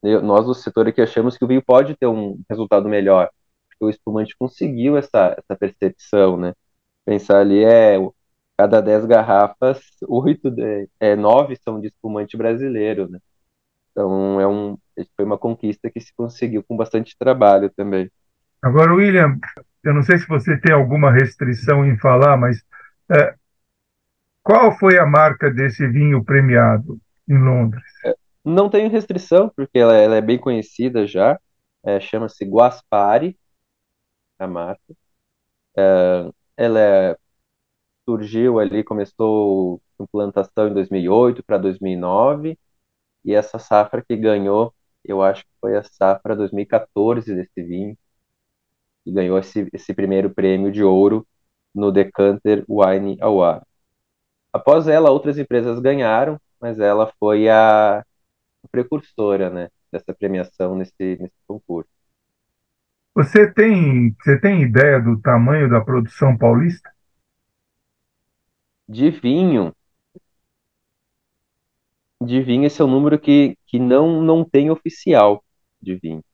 eu, 0.03 0.22
nós 0.22 0.46
do 0.46 0.55
setor 0.55 0.88
aqui 0.88 1.03
achamos 1.03 1.37
que 1.37 1.44
o 1.44 1.48
vinho 1.48 1.62
pode 1.62 1.94
ter 1.96 2.07
um 2.07 2.40
resultado 2.48 2.88
melhor, 2.88 3.29
porque 3.68 3.85
o 3.85 3.90
espumante 3.90 4.35
conseguiu 4.38 4.96
essa, 4.96 5.37
essa 5.37 5.55
percepção, 5.55 6.38
né? 6.38 6.55
Pensar 7.05 7.40
ali 7.40 7.62
é 7.62 7.98
cada 8.57 8.81
10 8.81 9.05
garrafas, 9.05 9.83
oito, 10.09 10.50
é, 10.98 11.14
nove 11.14 11.57
são 11.57 11.79
de 11.79 11.88
espumante 11.88 12.38
brasileiro, 12.38 13.07
né? 13.11 13.18
Então 13.90 14.40
é 14.40 14.48
um, 14.48 14.79
foi 15.14 15.27
uma 15.27 15.37
conquista 15.37 15.90
que 15.90 16.00
se 16.00 16.14
conseguiu 16.16 16.64
com 16.64 16.74
bastante 16.74 17.14
trabalho 17.18 17.70
também. 17.77 18.11
Agora, 18.62 18.94
William, 18.94 19.38
eu 19.83 19.92
não 19.92 20.03
sei 20.03 20.16
se 20.16 20.27
você 20.27 20.57
tem 20.59 20.72
alguma 20.72 21.12
restrição 21.12 21.85
em 21.85 21.98
falar, 21.98 22.38
mas 22.38 22.64
é, 23.11 23.35
qual 24.42 24.72
foi 24.79 24.98
a 24.98 25.05
marca 25.05 25.50
desse 25.50 25.87
vinho 25.87 26.24
premiado 26.24 26.98
em 27.29 27.37
Londres? 27.37 27.85
É, 28.07 28.23
não 28.44 28.68
tenho 28.70 28.90
restrição, 28.90 29.48
porque 29.57 29.78
ela, 29.78 29.94
ela 29.96 30.16
é 30.16 30.20
bem 30.20 30.38
conhecida 30.38 31.07
já. 31.07 31.38
É, 31.85 32.00
Chama-se 32.00 32.44
Guaspari, 32.44 33.38
a 34.38 34.46
marca. 34.46 34.94
É, 35.76 36.30
ela 36.57 36.80
é, 36.80 37.18
surgiu 38.09 38.59
ali, 38.61 38.85
começou 38.85 39.83
implantação 40.00 40.68
em 40.68 40.74
2008 40.74 41.42
para 41.44 41.59
2009 41.59 42.59
e 43.24 43.35
essa 43.35 43.59
safra 43.59 44.04
que 44.04 44.16
ganhou, 44.16 44.74
eu 45.04 45.22
acho 45.22 45.44
que 45.44 45.50
foi 45.61 45.76
a 45.76 45.83
safra 45.85 46.37
2014 46.37 47.35
desse 47.35 47.62
vinho, 47.62 47.96
que 49.04 49.12
ganhou 49.12 49.38
esse, 49.38 49.68
esse 49.72 49.94
primeiro 49.94 50.30
prêmio 50.35 50.72
de 50.72 50.83
ouro 50.83 51.26
no 51.74 51.90
Decanter 51.92 52.64
Wine 52.68 53.18
Award. 53.20 53.64
Após 54.52 54.88
ela, 54.88 55.11
outras 55.11 55.38
empresas 55.38 55.80
ganharam, 55.80 56.40
mas 56.61 56.78
ela 56.80 57.12
foi 57.18 57.48
a 57.48 58.04
precursora 58.74 59.48
né, 59.48 59.68
dessa 59.92 60.12
premiação 60.12 60.74
nesse, 60.74 61.16
nesse 61.20 61.37
concurso. 61.46 61.88
Você 63.14 63.48
tem, 63.52 64.12
você 64.20 64.40
tem 64.40 64.62
ideia 64.62 65.00
do 65.00 65.20
tamanho 65.20 65.70
da 65.70 65.80
produção 65.80 66.37
paulista? 66.37 66.90
De 68.88 69.10
vinho, 69.10 69.72
de 72.20 72.42
vinho, 72.42 72.66
esse 72.66 72.82
é 72.82 72.84
um 72.84 72.90
número 72.90 73.16
que, 73.16 73.56
que 73.64 73.78
não, 73.78 74.20
não 74.20 74.44
tem 74.44 74.68
oficial 74.70 75.44
de 75.80 75.94
vinho. 75.94 76.24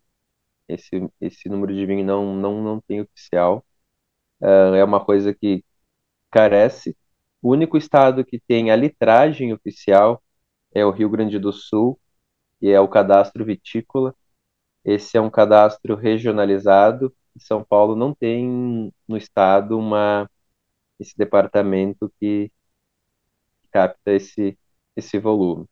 Esse, 0.67 1.07
esse 1.21 1.49
número 1.51 1.75
de 1.75 1.85
vinho 1.85 2.05
não, 2.05 2.35
não, 2.35 2.63
não 2.63 2.81
tem 2.81 3.03
oficial. 3.03 3.63
Uh, 4.41 4.75
é 4.75 4.83
uma 4.83 5.05
coisa 5.05 5.35
que 5.35 5.63
carece. 6.31 6.97
O 7.43 7.51
único 7.51 7.77
estado 7.77 8.25
que 8.25 8.41
tem 8.41 8.71
a 8.71 8.77
litragem 8.77 9.53
oficial 9.53 10.23
é 10.75 10.85
o 10.85 10.91
Rio 10.91 11.11
Grande 11.11 11.39
do 11.39 11.53
Sul, 11.53 12.01
e 12.61 12.71
é 12.71 12.81
o 12.81 12.89
cadastro 12.89 13.45
vitícola. 13.45 14.15
Esse 14.85 15.17
é 15.17 15.21
um 15.21 15.31
cadastro 15.31 15.95
regionalizado. 15.97 17.15
São 17.39 17.65
Paulo 17.65 17.97
não 17.97 18.15
tem 18.15 18.93
no 19.09 19.17
estado 19.17 19.79
uma 19.79 20.29
esse 20.99 21.17
departamento 21.17 22.13
que 22.21 22.53
capta 23.71 24.13
esse 24.13 24.59
esse 24.97 25.19
volume. 25.19 25.67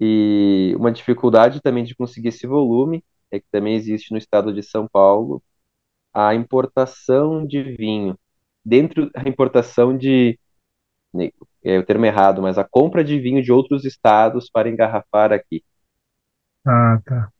E 0.00 0.74
uma 0.76 0.92
dificuldade 0.92 1.60
também 1.60 1.84
de 1.84 1.94
conseguir 1.94 2.28
esse 2.28 2.46
volume 2.46 3.04
é 3.30 3.40
que 3.40 3.46
também 3.50 3.74
existe 3.74 4.12
no 4.12 4.18
estado 4.18 4.52
de 4.52 4.62
São 4.62 4.86
Paulo 4.88 5.42
a 6.12 6.34
importação 6.34 7.46
de 7.46 7.62
vinho. 7.62 8.18
Dentro 8.64 9.10
da 9.12 9.22
importação 9.28 9.96
de. 9.96 10.38
É 11.64 11.78
o 11.78 11.84
termo 11.84 12.04
errado, 12.06 12.42
mas 12.42 12.58
a 12.58 12.64
compra 12.64 13.02
de 13.02 13.18
vinho 13.18 13.42
de 13.42 13.52
outros 13.52 13.84
estados 13.84 14.50
para 14.50 14.68
engarrafar 14.68 15.32
aqui. 15.32 15.64
Ah, 16.68 17.00
tá. 17.02 17.32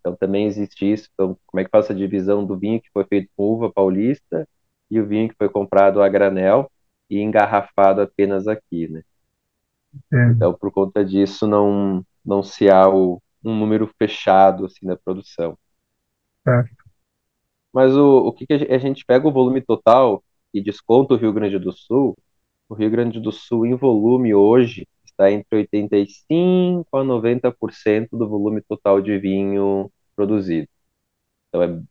Então 0.00 0.16
também 0.16 0.46
existe 0.46 0.90
isso. 0.90 1.10
Então, 1.12 1.36
como 1.46 1.60
é 1.60 1.64
que 1.64 1.70
faz 1.70 1.90
a 1.90 1.94
divisão 1.94 2.44
do 2.46 2.56
vinho 2.56 2.80
que 2.80 2.90
foi 2.90 3.04
feito 3.04 3.28
com 3.36 3.44
uva 3.44 3.70
paulista 3.70 4.48
e 4.90 4.98
o 4.98 5.06
vinho 5.06 5.28
que 5.28 5.34
foi 5.36 5.48
comprado 5.48 6.00
a 6.02 6.08
granel 6.08 6.70
e 7.10 7.20
engarrafado 7.20 8.00
apenas 8.00 8.48
aqui, 8.48 8.88
né? 8.88 9.02
É. 10.12 10.30
Então, 10.30 10.54
por 10.54 10.72
conta 10.72 11.04
disso, 11.04 11.46
não, 11.46 12.04
não 12.24 12.42
se 12.42 12.70
há 12.70 12.88
o, 12.88 13.20
um 13.44 13.54
número 13.54 13.90
fechado 13.98 14.64
assim 14.64 14.86
da 14.86 14.96
produção. 14.96 15.58
É. 16.48 16.64
Mas 17.72 17.94
o, 17.94 18.28
o 18.28 18.32
que, 18.32 18.46
que 18.46 18.54
a 18.54 18.78
gente 18.78 19.04
pega 19.04 19.28
o 19.28 19.32
volume 19.32 19.60
total 19.60 20.24
e 20.54 20.62
desconta 20.62 21.12
o 21.12 21.16
Rio 21.18 21.32
Grande 21.32 21.58
do 21.58 21.72
Sul, 21.72 22.16
o 22.70 22.74
Rio 22.74 22.90
Grande 22.90 23.20
do 23.20 23.30
Sul 23.30 23.66
em 23.66 23.74
volume 23.74 24.34
hoje 24.34 24.88
está 25.16 25.30
entre 25.30 25.56
85 25.56 26.86
a 26.96 27.02
90% 27.02 28.08
do 28.12 28.28
volume 28.28 28.60
total 28.60 29.00
de 29.00 29.18
vinho 29.18 29.90
produzido. 30.14 30.68
Então 31.48 31.62
é, 31.62 31.82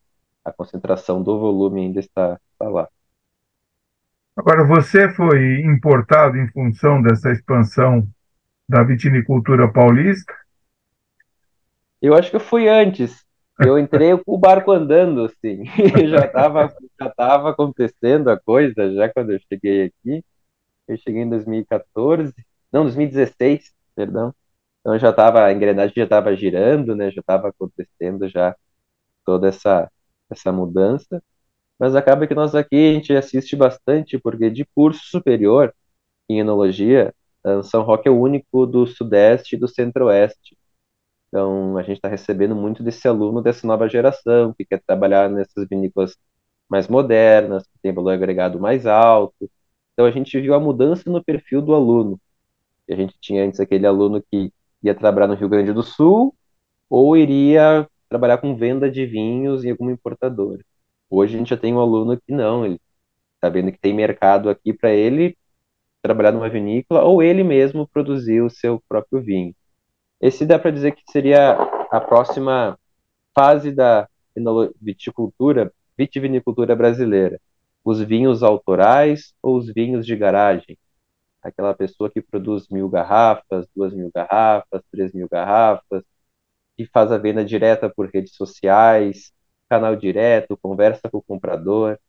a 0.44 0.52
concentração 0.54 1.24
do 1.24 1.40
volume 1.40 1.82
ainda 1.82 2.00
está, 2.00 2.40
está 2.54 2.70
lá. 2.70 2.88
Agora, 4.38 4.66
você 4.66 5.10
foi 5.14 5.62
importado 5.62 6.38
em 6.38 6.48
função 6.52 7.02
dessa 7.02 7.32
expansão 7.32 8.08
da 8.68 8.84
vitinicultura 8.84 9.72
paulista? 9.72 10.34
Eu 12.02 12.14
acho 12.14 12.30
que 12.30 12.36
eu 12.36 12.42
fui 12.42 12.68
antes. 12.68 13.26
Eu 13.58 13.80
entrei 13.80 14.12
com 14.18 14.36
o 14.36 14.38
barco 14.38 14.72
andando, 14.72 15.24
assim, 15.24 15.64
já 16.10 16.26
estava 16.26 16.76
já 17.00 17.10
tava 17.10 17.50
acontecendo 17.52 18.30
a 18.30 18.38
coisa, 18.38 18.94
já 18.94 19.12
quando 19.12 19.32
eu 19.32 19.40
cheguei 19.48 19.86
aqui. 19.86 20.24
Eu 20.88 20.98
cheguei 20.98 21.22
em 21.22 21.30
2014, 21.30 22.34
não, 22.76 22.84
2016, 22.84 23.74
perdão. 23.96 24.34
Então 24.82 24.98
já 25.00 25.12
estava, 25.12 25.46
a 25.46 25.54
engrenagem 25.54 25.94
já 25.96 26.04
estava 26.06 26.36
girando, 26.36 26.96
né? 26.96 27.12
Já 27.12 27.22
estava 27.22 27.50
acontecendo 27.50 28.30
já 28.30 28.56
toda 29.26 29.50
essa 29.50 29.92
essa 30.30 30.52
mudança. 30.52 31.24
Mas 31.80 31.96
acaba 31.96 32.28
que 32.28 32.36
nós 32.36 32.56
aqui 32.56 32.76
a 32.92 32.94
gente 32.96 33.14
assiste 33.16 33.56
bastante, 33.56 34.20
porque 34.20 34.50
de 34.50 34.66
curso 34.76 35.02
superior 35.06 35.74
em 36.30 36.40
enologia, 36.40 37.14
São 37.64 37.84
Roque 37.84 38.08
é 38.08 38.12
o 38.12 38.20
único 38.20 38.66
do 38.66 38.88
Sudeste 38.88 39.56
e 39.56 39.60
do 39.60 39.68
Centro-Oeste. 39.68 40.58
Então, 41.28 41.78
a 41.78 41.84
gente 41.84 41.98
está 41.98 42.08
recebendo 42.10 42.56
muito 42.56 42.84
desse 42.84 43.08
aluno 43.08 43.42
dessa 43.42 43.68
nova 43.68 43.90
geração, 43.90 44.54
que 44.54 44.66
quer 44.66 44.82
trabalhar 44.86 45.30
nessas 45.30 45.68
vinícolas 45.70 46.16
mais 46.70 46.88
modernas, 46.88 47.64
que 47.68 47.80
tem 47.82 47.94
valor 47.94 48.12
agregado 48.14 48.60
mais 48.60 48.86
alto. 48.86 49.50
Então, 49.94 50.06
a 50.06 50.12
gente 50.12 50.40
viu 50.40 50.54
a 50.54 50.60
mudança 50.60 51.10
no 51.10 51.24
perfil 51.24 51.62
do 51.62 51.74
aluno. 51.76 52.20
A 52.90 52.96
gente 52.96 53.16
tinha 53.20 53.44
antes 53.44 53.60
aquele 53.60 53.86
aluno 53.88 54.24
que 54.32 54.52
ia 54.84 54.94
trabalhar 54.96 55.28
no 55.28 55.36
Rio 55.36 55.50
Grande 55.50 55.74
do 55.74 55.84
Sul 55.84 56.36
ou 56.90 57.18
iria 57.18 57.88
trabalhar 58.10 58.38
com 58.38 58.56
venda 58.56 58.90
de 58.90 59.06
vinhos 59.06 59.66
em 59.66 59.72
alguma 59.72 59.92
importadora. 59.92 60.64
Hoje 61.10 61.36
a 61.36 61.38
gente 61.40 61.50
já 61.50 61.58
tem 61.58 61.74
um 61.74 61.80
aluno 61.80 62.18
que 62.18 62.32
não, 62.32 62.66
ele 62.66 62.80
está 63.36 63.50
vendo 63.50 63.72
que 63.72 63.80
tem 63.80 63.94
mercado 63.94 64.50
aqui 64.50 64.74
para 64.74 64.92
ele 64.92 65.38
trabalhar 66.02 66.32
numa 66.32 66.50
vinícola 66.50 67.04
ou 67.04 67.22
ele 67.24 67.44
mesmo 67.44 67.88
produzir 67.88 68.42
o 68.42 68.50
seu 68.50 68.82
próprio 68.88 69.22
vinho. 69.22 69.56
Esse 70.22 70.46
dá 70.46 70.58
para 70.60 70.72
dizer 70.72 70.92
que 70.92 71.04
seria 71.12 71.54
a 71.92 72.00
próxima 72.00 72.78
fase 73.34 73.72
da 73.72 74.08
viticultura, 74.82 75.72
vitivinicultura 75.98 76.76
brasileira. 76.76 77.40
Os 77.84 78.02
vinhos 78.02 78.44
autorais 78.44 79.34
ou 79.42 79.58
os 79.58 79.72
vinhos 79.74 80.06
de 80.06 80.16
garagem. 80.16 80.78
Aquela 81.46 81.76
pessoa 81.76 82.10
que 82.10 82.22
produz 82.22 82.68
mil 82.70 82.90
garrafas, 82.90 83.68
duas 83.76 83.94
mil 83.94 84.12
garrafas, 84.14 84.82
três 84.92 85.14
mil 85.14 85.28
garrafas, 85.30 86.04
que 86.78 86.86
faz 86.88 87.12
a 87.12 87.18
venda 87.18 87.46
direta 87.46 87.90
por 87.90 88.10
redes 88.10 88.36
sociais, 88.36 89.32
canal 89.70 89.96
direto, 89.96 90.58
conversa 90.58 91.10
com 91.12 91.20
o 91.20 91.24
comprador. 91.24 92.00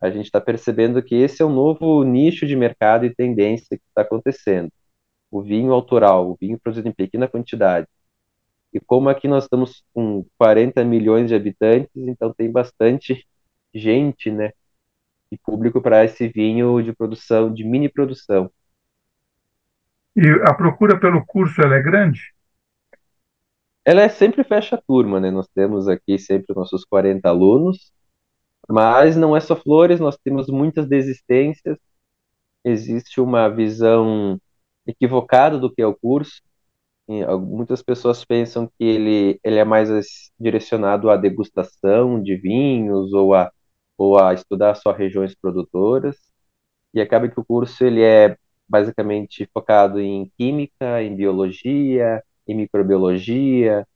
A 0.00 0.10
gente 0.10 0.26
está 0.26 0.40
percebendo 0.40 1.02
que 1.02 1.14
esse 1.16 1.42
é 1.42 1.46
um 1.46 1.54
novo 1.54 2.02
nicho 2.04 2.46
de 2.46 2.56
mercado 2.56 3.06
e 3.06 3.14
tendência 3.14 3.76
que 3.78 3.84
está 3.88 4.02
acontecendo. 4.02 4.70
O 5.30 5.42
vinho 5.42 5.72
autoral, 5.72 6.30
o 6.30 6.36
vinho 6.40 6.58
produzido 6.60 6.88
em 6.88 6.92
pequena 6.92 7.28
quantidade. 7.28 7.86
E 8.72 8.80
como 8.80 9.08
aqui 9.10 9.28
nós 9.28 9.44
estamos 9.44 9.84
com 9.94 10.24
40 10.38 10.84
milhões 10.84 11.28
de 11.28 11.34
habitantes, 11.34 11.90
então 11.96 12.32
tem 12.34 12.50
bastante 12.50 13.26
gente, 13.74 14.30
né, 14.30 14.52
e 15.30 15.38
público 15.38 15.80
para 15.80 16.04
esse 16.04 16.28
vinho 16.28 16.82
de 16.82 16.92
produção, 16.94 17.52
de 17.52 17.64
mini 17.64 17.88
produção. 17.88 18.50
E 20.16 20.28
a 20.44 20.54
procura 20.54 20.98
pelo 20.98 21.24
curso 21.24 21.60
ela 21.60 21.76
é 21.76 21.82
grande? 21.82 22.32
ela 23.84 24.02
é 24.02 24.08
sempre 24.08 24.44
fecha 24.44 24.80
turma, 24.86 25.20
né? 25.20 25.30
Nós 25.30 25.48
temos 25.48 25.88
aqui 25.88 26.18
sempre 26.18 26.54
nossos 26.54 26.84
40 26.84 27.28
alunos, 27.28 27.92
mas 28.68 29.16
não 29.16 29.36
é 29.36 29.40
só 29.40 29.56
flores, 29.56 30.00
nós 30.00 30.16
temos 30.18 30.48
muitas 30.48 30.88
desistências, 30.88 31.78
existe 32.64 33.20
uma 33.20 33.48
visão 33.48 34.40
equivocada 34.86 35.58
do 35.58 35.72
que 35.72 35.82
é 35.82 35.86
o 35.86 35.94
curso. 35.94 36.42
Muitas 37.08 37.82
pessoas 37.82 38.24
pensam 38.24 38.66
que 38.66 38.84
ele, 38.84 39.40
ele 39.44 39.58
é 39.58 39.64
mais 39.64 39.88
direcionado 40.40 41.10
à 41.10 41.16
degustação 41.16 42.22
de 42.22 42.36
vinhos 42.36 43.12
ou 43.12 43.34
a, 43.34 43.50
ou 43.98 44.18
a 44.18 44.34
estudar 44.34 44.74
só 44.76 44.92
regiões 44.92 45.34
produtoras, 45.34 46.16
e 46.94 47.00
acaba 47.00 47.28
que 47.28 47.40
o 47.40 47.44
curso 47.44 47.84
ele 47.84 48.02
é 48.02 48.36
basicamente 48.72 49.48
focado 49.54 50.00
em 50.00 50.32
química, 50.38 51.02
em 51.02 51.14
biologia, 51.14 52.24
em 52.48 52.56
microbiologia, 52.56 53.86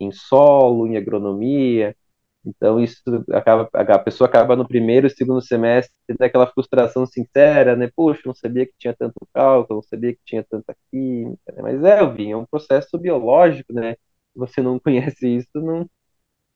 em 0.00 0.12
solo, 0.12 0.86
em 0.86 0.96
agronomia. 0.98 1.96
Então 2.44 2.80
isso 2.80 3.02
acaba 3.32 3.68
a 3.74 3.98
pessoa 3.98 4.28
acaba 4.28 4.56
no 4.56 4.68
primeiro 4.68 5.06
e 5.06 5.10
segundo 5.10 5.40
semestre 5.42 5.94
daquela 6.18 6.46
frustração 6.46 7.06
sincera, 7.06 7.76
né? 7.76 7.90
Poxa, 7.96 8.22
não 8.26 8.34
sabia 8.34 8.66
que 8.66 8.74
tinha 8.78 8.94
tanto 8.96 9.14
cálculo, 9.34 9.78
não 9.80 9.82
sabia 9.82 10.14
que 10.14 10.20
tinha 10.24 10.44
tanta 10.44 10.76
química, 10.90 11.52
né? 11.52 11.62
mas 11.62 11.82
é, 11.84 12.00
eu 12.00 12.12
vim, 12.14 12.32
é 12.32 12.36
um 12.36 12.46
processo 12.46 12.98
biológico, 12.98 13.72
né? 13.72 13.94
Se 13.94 14.38
você 14.38 14.62
não 14.62 14.78
conhece 14.80 15.28
isso, 15.28 15.50
não 15.54 15.88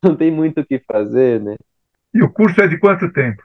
não 0.02 0.16
tem 0.16 0.30
muito 0.32 0.60
o 0.60 0.66
que 0.66 0.80
fazer, 0.80 1.40
né? 1.40 1.56
E 2.14 2.22
o 2.22 2.32
curso 2.32 2.60
é 2.60 2.68
de 2.68 2.78
quanto 2.78 3.12
tempo? 3.12 3.42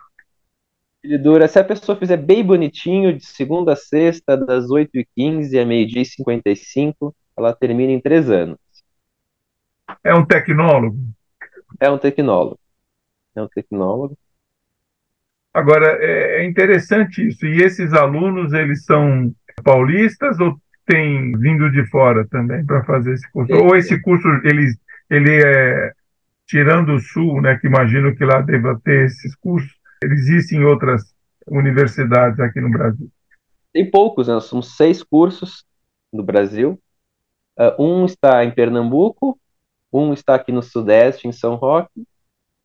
Ele 1.08 1.18
dura, 1.18 1.48
se 1.48 1.58
a 1.58 1.64
pessoa 1.64 1.98
fizer 1.98 2.18
bem 2.18 2.44
bonitinho, 2.44 3.16
de 3.18 3.26
segunda 3.26 3.72
a 3.72 3.76
sexta, 3.78 4.36
das 4.36 4.66
8h15 4.66 5.58
a 5.58 5.66
meio-dia 5.66 6.02
e 6.02 6.06
55, 6.06 7.16
ela 7.38 7.56
termina 7.56 7.94
em 7.94 8.02
três 8.02 8.30
anos. 8.30 8.58
É 10.04 10.14
um 10.14 10.26
tecnólogo? 10.26 10.98
É 11.80 11.90
um 11.90 11.98
tecnólogo. 11.98 12.60
É 13.34 13.42
um 13.42 13.48
tecnólogo. 13.48 14.18
Agora, 15.54 15.98
é, 16.02 16.42
é 16.42 16.46
interessante 16.46 17.26
isso. 17.26 17.46
E 17.46 17.64
esses 17.64 17.94
alunos, 17.94 18.52
eles 18.52 18.84
são 18.84 19.34
paulistas 19.64 20.38
ou 20.42 20.60
tem 20.86 21.32
vindo 21.38 21.72
de 21.72 21.86
fora 21.86 22.28
também 22.28 22.66
para 22.66 22.84
fazer 22.84 23.14
esse 23.14 23.32
curso? 23.32 23.54
Ou 23.54 23.78
esse 23.78 23.98
curso, 24.02 24.28
ele, 24.44 24.74
ele 25.10 25.42
é, 25.42 25.94
tirando 26.46 26.96
o 26.96 27.00
Sul, 27.00 27.42
né, 27.42 27.58
que 27.58 27.68
imagino 27.68 28.14
que 28.14 28.26
lá 28.26 28.42
deva 28.42 28.78
ter 28.84 29.06
esses 29.06 29.34
cursos, 29.38 29.77
ele 30.02 30.14
existe 30.14 30.56
em 30.56 30.64
outras 30.64 31.14
universidades 31.48 32.40
aqui 32.40 32.60
no 32.60 32.70
Brasil? 32.70 33.10
Tem 33.74 33.90
poucos, 33.90 34.28
né? 34.28 34.40
Somos 34.40 34.76
seis 34.76 35.04
cursos 35.04 35.66
no 36.12 36.24
Brasil. 36.24 36.80
Uh, 37.60 37.84
um 37.84 38.06
está 38.06 38.44
em 38.44 38.52
Pernambuco, 38.52 39.40
um 39.92 40.14
está 40.14 40.36
aqui 40.36 40.52
no 40.52 40.62
Sudeste, 40.62 41.28
em 41.28 41.32
São 41.32 41.56
Roque, 41.56 42.06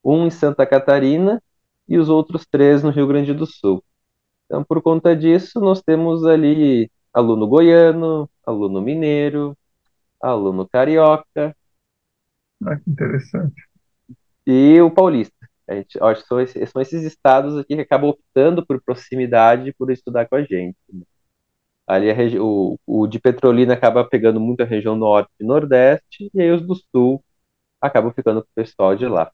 um 0.05 0.27
em 0.27 0.31
Santa 0.31 0.67
Catarina 0.67 1.43
e 1.89 1.99
os 1.99 2.09
outros 2.09 2.47
três 2.47 2.83
no 2.83 2.91
Rio 2.91 3.07
Grande 3.07 3.33
do 3.33 3.47
Sul. 3.47 3.83
Então, 4.47 4.63
por 4.63 4.83
conta 4.83 5.17
disso, 5.17 5.61
nós 5.61 5.81
temos 5.83 6.27
ali 6.27 6.91
aluno 7.13 7.47
goiano, 7.47 8.29
aluno 8.47 8.83
mineiro, 8.83 9.57
aluno 10.21 10.69
carioca. 10.69 11.57
Ah, 12.65 12.77
que 12.77 12.91
interessante. 12.91 13.67
E 14.47 14.81
o 14.81 14.91
paulista. 14.91 15.35
A 15.69 15.75
gente, 15.75 15.99
que 15.99 16.27
são 16.27 16.41
esses, 16.41 16.71
são 16.71 16.83
esses 16.83 17.03
estados 17.05 17.57
aqui 17.57 17.77
que 17.77 17.83
acabam 17.83 18.11
optando 18.11 18.65
por 18.67 18.83
proximidade 18.83 19.73
por 19.79 19.91
estudar 19.91 20.27
com 20.27 20.37
a 20.37 20.43
gente. 20.43 20.77
Né? 20.93 21.03
Ali 21.87 22.11
a 22.11 22.43
o, 22.43 22.79
o 22.87 23.07
de 23.07 23.19
Petrolina 23.19 23.75
acaba 23.75 24.05
pegando 24.05 24.41
muito 24.41 24.63
a 24.63 24.67
região 24.67 24.97
norte 24.97 25.31
e 25.41 25.45
nordeste, 25.45 26.31
e 26.33 26.41
aí 26.41 26.51
os 26.51 26.63
do 26.63 26.75
sul 26.75 27.23
acabam 27.81 28.13
ficando 28.13 28.43
com 28.43 28.49
o 28.49 28.55
pessoal 28.55 28.95
de 28.97 29.07
lá. 29.07 29.31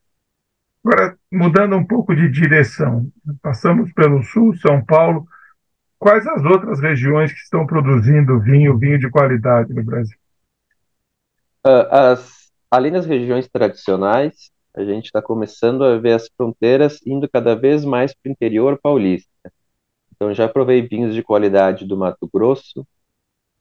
Agora, 0.84 1.18
mudando 1.30 1.76
um 1.76 1.86
pouco 1.86 2.14
de 2.14 2.30
direção, 2.30 3.10
passamos 3.42 3.92
pelo 3.92 4.22
sul, 4.22 4.56
São 4.56 4.84
Paulo. 4.84 5.26
Quais 5.98 6.26
as 6.26 6.44
outras 6.44 6.80
regiões 6.80 7.32
que 7.32 7.40
estão 7.40 7.66
produzindo 7.66 8.40
vinho, 8.40 8.78
vinho 8.78 8.98
de 8.98 9.10
qualidade 9.10 9.74
no 9.74 9.82
Brasil? 9.82 10.16
Uh, 11.66 11.86
as, 11.90 12.50
além 12.70 12.92
das 12.92 13.04
regiões 13.04 13.48
tradicionais, 13.48 14.50
a 14.74 14.84
gente 14.84 15.06
está 15.06 15.20
começando 15.20 15.82
a 15.84 15.98
ver 15.98 16.12
as 16.12 16.28
fronteiras 16.36 17.00
indo 17.06 17.28
cada 17.28 17.54
vez 17.54 17.84
mais 17.84 18.14
para 18.14 18.28
o 18.28 18.32
interior 18.32 18.78
paulista. 18.80 19.28
Então 20.14 20.32
já 20.34 20.48
provei 20.48 20.82
vinhos 20.82 21.14
de 21.14 21.22
qualidade 21.22 21.86
do 21.86 21.96
Mato 21.96 22.28
Grosso, 22.32 22.86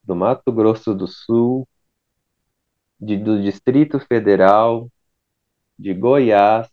do 0.03 0.15
Mato 0.15 0.51
Grosso 0.51 0.93
do 0.93 1.07
Sul, 1.07 1.67
de, 2.99 3.17
do 3.17 3.41
Distrito 3.41 3.99
Federal, 3.99 4.89
de 5.77 5.93
Goiás, 5.93 6.67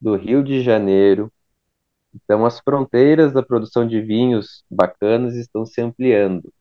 do 0.00 0.16
Rio 0.16 0.42
de 0.42 0.62
Janeiro. 0.62 1.32
Então 2.14 2.46
as 2.46 2.60
fronteiras 2.60 3.32
da 3.32 3.42
produção 3.42 3.86
de 3.86 4.00
vinhos 4.00 4.64
bacanas 4.70 5.34
estão 5.34 5.66
se 5.66 5.80
ampliando. 5.80 6.52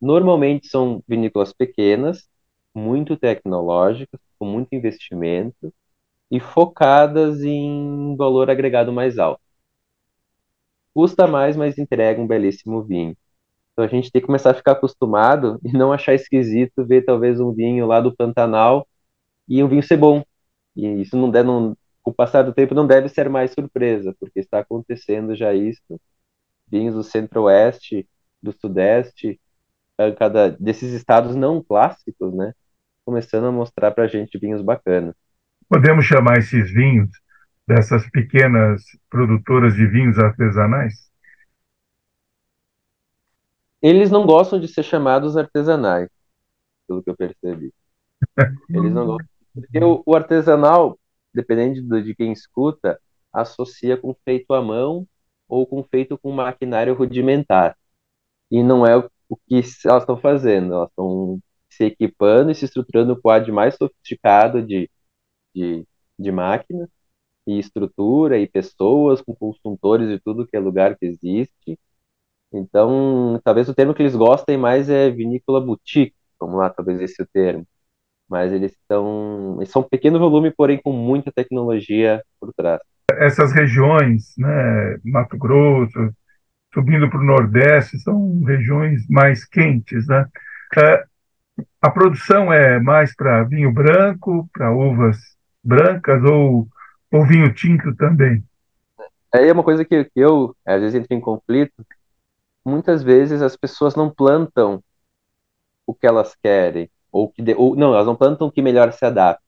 Normalmente 0.00 0.68
são 0.68 1.02
vinícolas 1.08 1.52
pequenas, 1.52 2.28
muito 2.74 3.16
tecnológicas, 3.16 4.20
com 4.38 4.46
muito 4.46 4.74
investimento 4.74 5.72
e 6.30 6.40
focadas 6.40 7.42
em 7.42 8.16
valor 8.16 8.50
agregado 8.50 8.92
mais 8.92 9.18
alto 9.18 9.40
custa 10.98 11.28
mais, 11.28 11.56
mas 11.56 11.78
entrega 11.78 12.20
um 12.20 12.26
belíssimo 12.26 12.82
vinho. 12.82 13.16
Então 13.72 13.84
a 13.84 13.88
gente 13.88 14.10
tem 14.10 14.20
que 14.20 14.26
começar 14.26 14.50
a 14.50 14.54
ficar 14.54 14.72
acostumado 14.72 15.60
e 15.64 15.72
não 15.72 15.92
achar 15.92 16.14
esquisito 16.14 16.84
ver 16.84 17.04
talvez 17.04 17.40
um 17.40 17.52
vinho 17.52 17.86
lá 17.86 18.00
do 18.00 18.14
Pantanal 18.16 18.88
e 19.48 19.62
um 19.62 19.68
vinho 19.68 19.82
ser 19.82 19.96
bom. 19.96 20.24
E 20.76 20.86
isso 21.02 21.16
não 21.16 21.30
deve, 21.30 21.46
não, 21.48 21.76
o 22.04 22.12
passar 22.12 22.42
do 22.42 22.52
tempo 22.54 22.74
não 22.74 22.86
deve 22.86 23.08
ser 23.08 23.28
mais 23.30 23.52
surpresa, 23.52 24.14
porque 24.20 24.40
está 24.40 24.60
acontecendo 24.60 25.36
já 25.36 25.54
isso. 25.54 26.00
Vinhos 26.68 26.94
do 26.96 27.04
Centro-Oeste, 27.04 28.08
do 28.42 28.52
Sudeste, 28.52 29.40
cada 30.18 30.50
desses 30.50 30.92
estados 30.92 31.36
não 31.36 31.62
clássicos, 31.62 32.34
né? 32.34 32.54
Começando 33.04 33.46
a 33.46 33.52
mostrar 33.52 33.92
para 33.92 34.04
a 34.04 34.08
gente 34.08 34.38
vinhos 34.38 34.62
bacanas. 34.62 35.14
Podemos 35.68 36.04
chamar 36.04 36.38
esses 36.38 36.72
vinhos 36.72 37.10
dessas 37.66 38.08
pequenas 38.10 38.82
produtoras 39.10 39.74
de 39.74 39.86
vinhos 39.86 40.18
artesanais? 40.18 41.08
Eles 43.80 44.10
não 44.10 44.26
gostam 44.26 44.58
de 44.58 44.66
ser 44.66 44.82
chamados 44.82 45.36
artesanais, 45.36 46.08
pelo 46.86 47.02
que 47.02 47.10
eu 47.10 47.16
percebi. 47.16 47.72
Eles 48.70 48.92
não 48.92 49.06
gostam. 49.06 49.28
Porque 49.54 49.78
o, 49.78 50.02
o 50.06 50.16
artesanal, 50.16 50.98
dependendo 51.34 52.02
de 52.02 52.14
quem 52.14 52.32
escuta, 52.32 52.98
associa 53.32 53.96
com 53.96 54.14
feito 54.24 54.52
à 54.54 54.62
mão 54.62 55.06
ou 55.48 55.66
com 55.66 55.82
feito 55.84 56.18
com 56.18 56.32
maquinário 56.32 56.94
rudimentar. 56.94 57.76
E 58.50 58.62
não 58.62 58.86
é 58.86 58.96
o 58.96 59.36
que 59.36 59.62
elas 59.84 60.02
estão 60.02 60.16
fazendo, 60.16 60.74
elas 60.74 60.88
estão 60.88 61.38
se 61.68 61.84
equipando 61.84 62.50
e 62.50 62.54
se 62.54 62.64
estruturando 62.64 63.12
o 63.12 63.20
quadro 63.20 63.52
mais 63.52 63.74
sofisticado 63.76 64.62
de, 64.62 64.90
de, 65.58 65.86
de 66.18 66.32
máquina 66.32 66.88
e 67.46 67.58
estrutura 67.58 68.38
e 68.38 68.48
pessoas 68.48 69.20
com 69.22 69.34
consultores 69.34 70.08
de 70.08 70.20
tudo 70.20 70.46
que 70.46 70.56
é 70.56 70.60
lugar 70.60 70.96
que 70.96 71.06
existe. 71.06 71.78
Então, 72.52 73.40
talvez 73.44 73.68
o 73.68 73.74
termo 73.74 73.94
que 73.94 74.02
eles 74.02 74.16
gostem 74.16 74.56
mais 74.56 74.88
é 74.90 75.10
vinícola 75.10 75.60
boutique, 75.60 76.16
vamos 76.40 76.58
lá, 76.58 76.70
talvez 76.70 77.00
esse 77.00 77.20
é 77.20 77.24
o 77.24 77.28
termo. 77.32 77.66
Mas 78.28 78.52
eles 78.52 78.72
estão, 78.72 79.56
eles 79.58 79.70
são 79.70 79.82
um 79.82 79.88
pequeno 79.88 80.18
volume, 80.18 80.50
porém 80.50 80.80
com 80.82 80.92
muita 80.92 81.32
tecnologia 81.32 82.22
por 82.40 82.52
trás 82.54 82.80
essas 83.16 83.52
regiões, 83.52 84.34
né, 84.36 84.98
Mato 85.04 85.38
Grosso, 85.38 86.14
subindo 86.72 87.08
para 87.08 87.20
o 87.20 87.24
Nordeste, 87.24 87.98
são 87.98 88.42
regiões 88.44 89.06
mais 89.08 89.44
quentes, 89.44 90.06
né? 90.06 90.26
É, 90.76 91.04
a 91.80 91.90
produção 91.90 92.52
é 92.52 92.78
mais 92.78 93.14
para 93.14 93.44
vinho 93.44 93.72
branco, 93.72 94.48
para 94.52 94.72
uvas 94.72 95.16
brancas 95.68 96.24
ou, 96.24 96.66
ou 97.12 97.26
vinho 97.26 97.52
tinto 97.54 97.94
também? 97.94 98.42
Aí 99.32 99.46
é 99.46 99.52
uma 99.52 99.62
coisa 99.62 99.84
que, 99.84 100.04
que 100.04 100.18
eu, 100.18 100.56
às 100.64 100.80
vezes, 100.80 100.94
entro 100.94 101.14
em 101.14 101.20
conflito. 101.20 101.86
Muitas 102.64 103.02
vezes 103.02 103.42
as 103.42 103.56
pessoas 103.56 103.94
não 103.94 104.10
plantam 104.10 104.82
o 105.86 105.94
que 105.94 106.06
elas 106.06 106.34
querem, 106.42 106.90
ou 107.12 107.30
que 107.30 107.42
de, 107.42 107.54
ou, 107.54 107.76
não, 107.76 107.92
elas 107.94 108.06
não 108.06 108.16
plantam 108.16 108.46
o 108.48 108.52
que 108.52 108.62
melhor 108.62 108.92
se 108.92 109.04
adapta. 109.04 109.42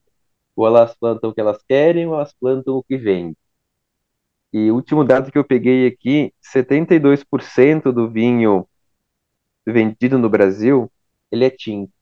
Ou 0.55 0.67
elas 0.67 0.95
plantam 0.95 1.31
o 1.31 1.35
que 1.35 1.41
elas 1.41 1.63
querem, 1.67 2.07
ou 2.07 2.15
elas 2.15 2.35
plantam 2.35 2.75
o 2.75 2.83
que 2.83 2.99
vende. 2.99 3.37
E 4.53 4.71
o 4.71 4.75
último 4.75 5.05
dado 5.05 5.31
que 5.33 5.39
eu 5.39 5.45
peguei 5.45 5.87
aqui, 5.87 6.35
72% 6.41 7.93
do 7.93 8.11
vinho 8.11 8.67
vendido 9.67 10.19
no 10.19 10.29
Brasil, 10.29 10.91
ele 11.31 11.45
é 11.45 11.51
tinto. 11.51 11.93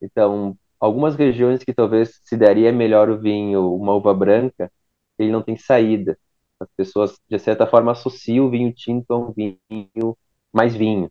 Então, 0.00 0.56
algumas 0.80 1.16
regiões 1.16 1.62
que 1.64 1.74
talvez 1.74 2.20
se 2.24 2.36
daria 2.36 2.72
melhor 2.72 3.10
o 3.10 3.18
vinho, 3.20 3.74
uma 3.74 3.94
uva 3.94 4.14
branca, 4.14 4.72
ele 5.18 5.30
não 5.32 5.42
tem 5.42 5.56
saída. 5.56 6.18
As 6.60 6.68
pessoas, 6.76 7.18
de 7.28 7.38
certa 7.38 7.66
forma, 7.66 7.92
associam 7.92 8.46
o 8.46 8.50
vinho 8.50 8.72
tinto 8.74 9.12
a 9.12 9.18
um 9.18 9.32
vinho 9.32 10.16
mais 10.52 10.74
vinho. 10.74 11.10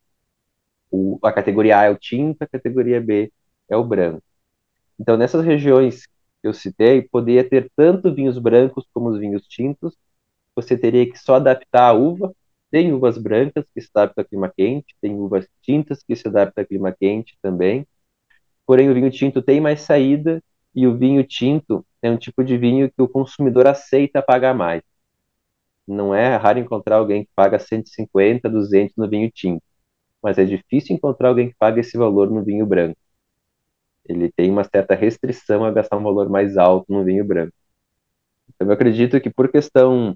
O, 0.91 1.19
a 1.23 1.31
categoria 1.31 1.79
A 1.79 1.85
é 1.85 1.89
o 1.89 1.97
tinto, 1.97 2.41
a 2.43 2.47
categoria 2.47 3.01
B 3.01 3.31
é 3.69 3.77
o 3.77 3.83
branco. 3.83 4.23
Então, 4.99 5.17
nessas 5.17 5.45
regiões 5.45 6.05
que 6.07 6.47
eu 6.47 6.53
citei, 6.53 7.01
poderia 7.03 7.47
ter 7.47 7.71
tanto 7.75 8.13
vinhos 8.13 8.37
brancos 8.39 8.85
como 8.93 9.09
os 9.09 9.19
vinhos 9.19 9.47
tintos, 9.47 9.95
você 10.55 10.77
teria 10.77 11.09
que 11.09 11.17
só 11.19 11.35
adaptar 11.35 11.89
a 11.89 11.93
uva. 11.93 12.33
Tem 12.71 12.93
uvas 12.93 13.17
brancas 13.17 13.65
que 13.73 13.81
se 13.81 13.89
adaptam 13.95 14.23
a 14.23 14.27
clima 14.27 14.53
quente, 14.55 14.95
tem 15.01 15.15
uvas 15.15 15.47
tintas 15.61 16.03
que 16.03 16.15
se 16.15 16.27
adaptam 16.27 16.63
a 16.63 16.67
clima 16.67 16.91
quente 16.99 17.37
também. 17.41 17.87
Porém, 18.69 18.87
o 18.87 18.93
vinho 18.93 19.09
tinto 19.09 19.41
tem 19.41 19.59
mais 19.59 19.81
saída 19.81 20.43
e 20.75 20.85
o 20.85 20.95
vinho 20.95 21.23
tinto 21.23 21.83
é 22.03 22.11
um 22.11 22.17
tipo 22.17 22.43
de 22.43 22.55
vinho 22.55 22.87
que 22.87 23.01
o 23.01 23.09
consumidor 23.09 23.65
aceita 23.65 24.21
pagar 24.21 24.53
mais. 24.53 24.83
Não 25.87 26.13
é 26.13 26.35
raro 26.35 26.59
encontrar 26.59 26.97
alguém 26.97 27.23
que 27.23 27.31
paga 27.35 27.57
150, 27.57 28.47
200 28.47 28.95
no 28.95 29.09
vinho 29.09 29.31
tinto, 29.33 29.63
mas 30.21 30.37
é 30.37 30.45
difícil 30.45 30.95
encontrar 30.95 31.29
alguém 31.29 31.49
que 31.49 31.55
paga 31.57 31.79
esse 31.79 31.97
valor 31.97 32.29
no 32.29 32.43
vinho 32.43 32.63
branco. 32.63 32.95
Ele 34.07 34.31
tem 34.31 34.51
uma 34.51 34.63
certa 34.63 34.93
restrição 34.93 35.65
a 35.65 35.71
gastar 35.71 35.97
um 35.97 36.03
valor 36.03 36.29
mais 36.29 36.55
alto 36.55 36.93
no 36.93 37.03
vinho 37.03 37.25
branco. 37.25 37.53
Então, 38.53 38.67
eu 38.67 38.73
acredito 38.73 39.19
que 39.19 39.31
por 39.31 39.51
questão 39.51 40.15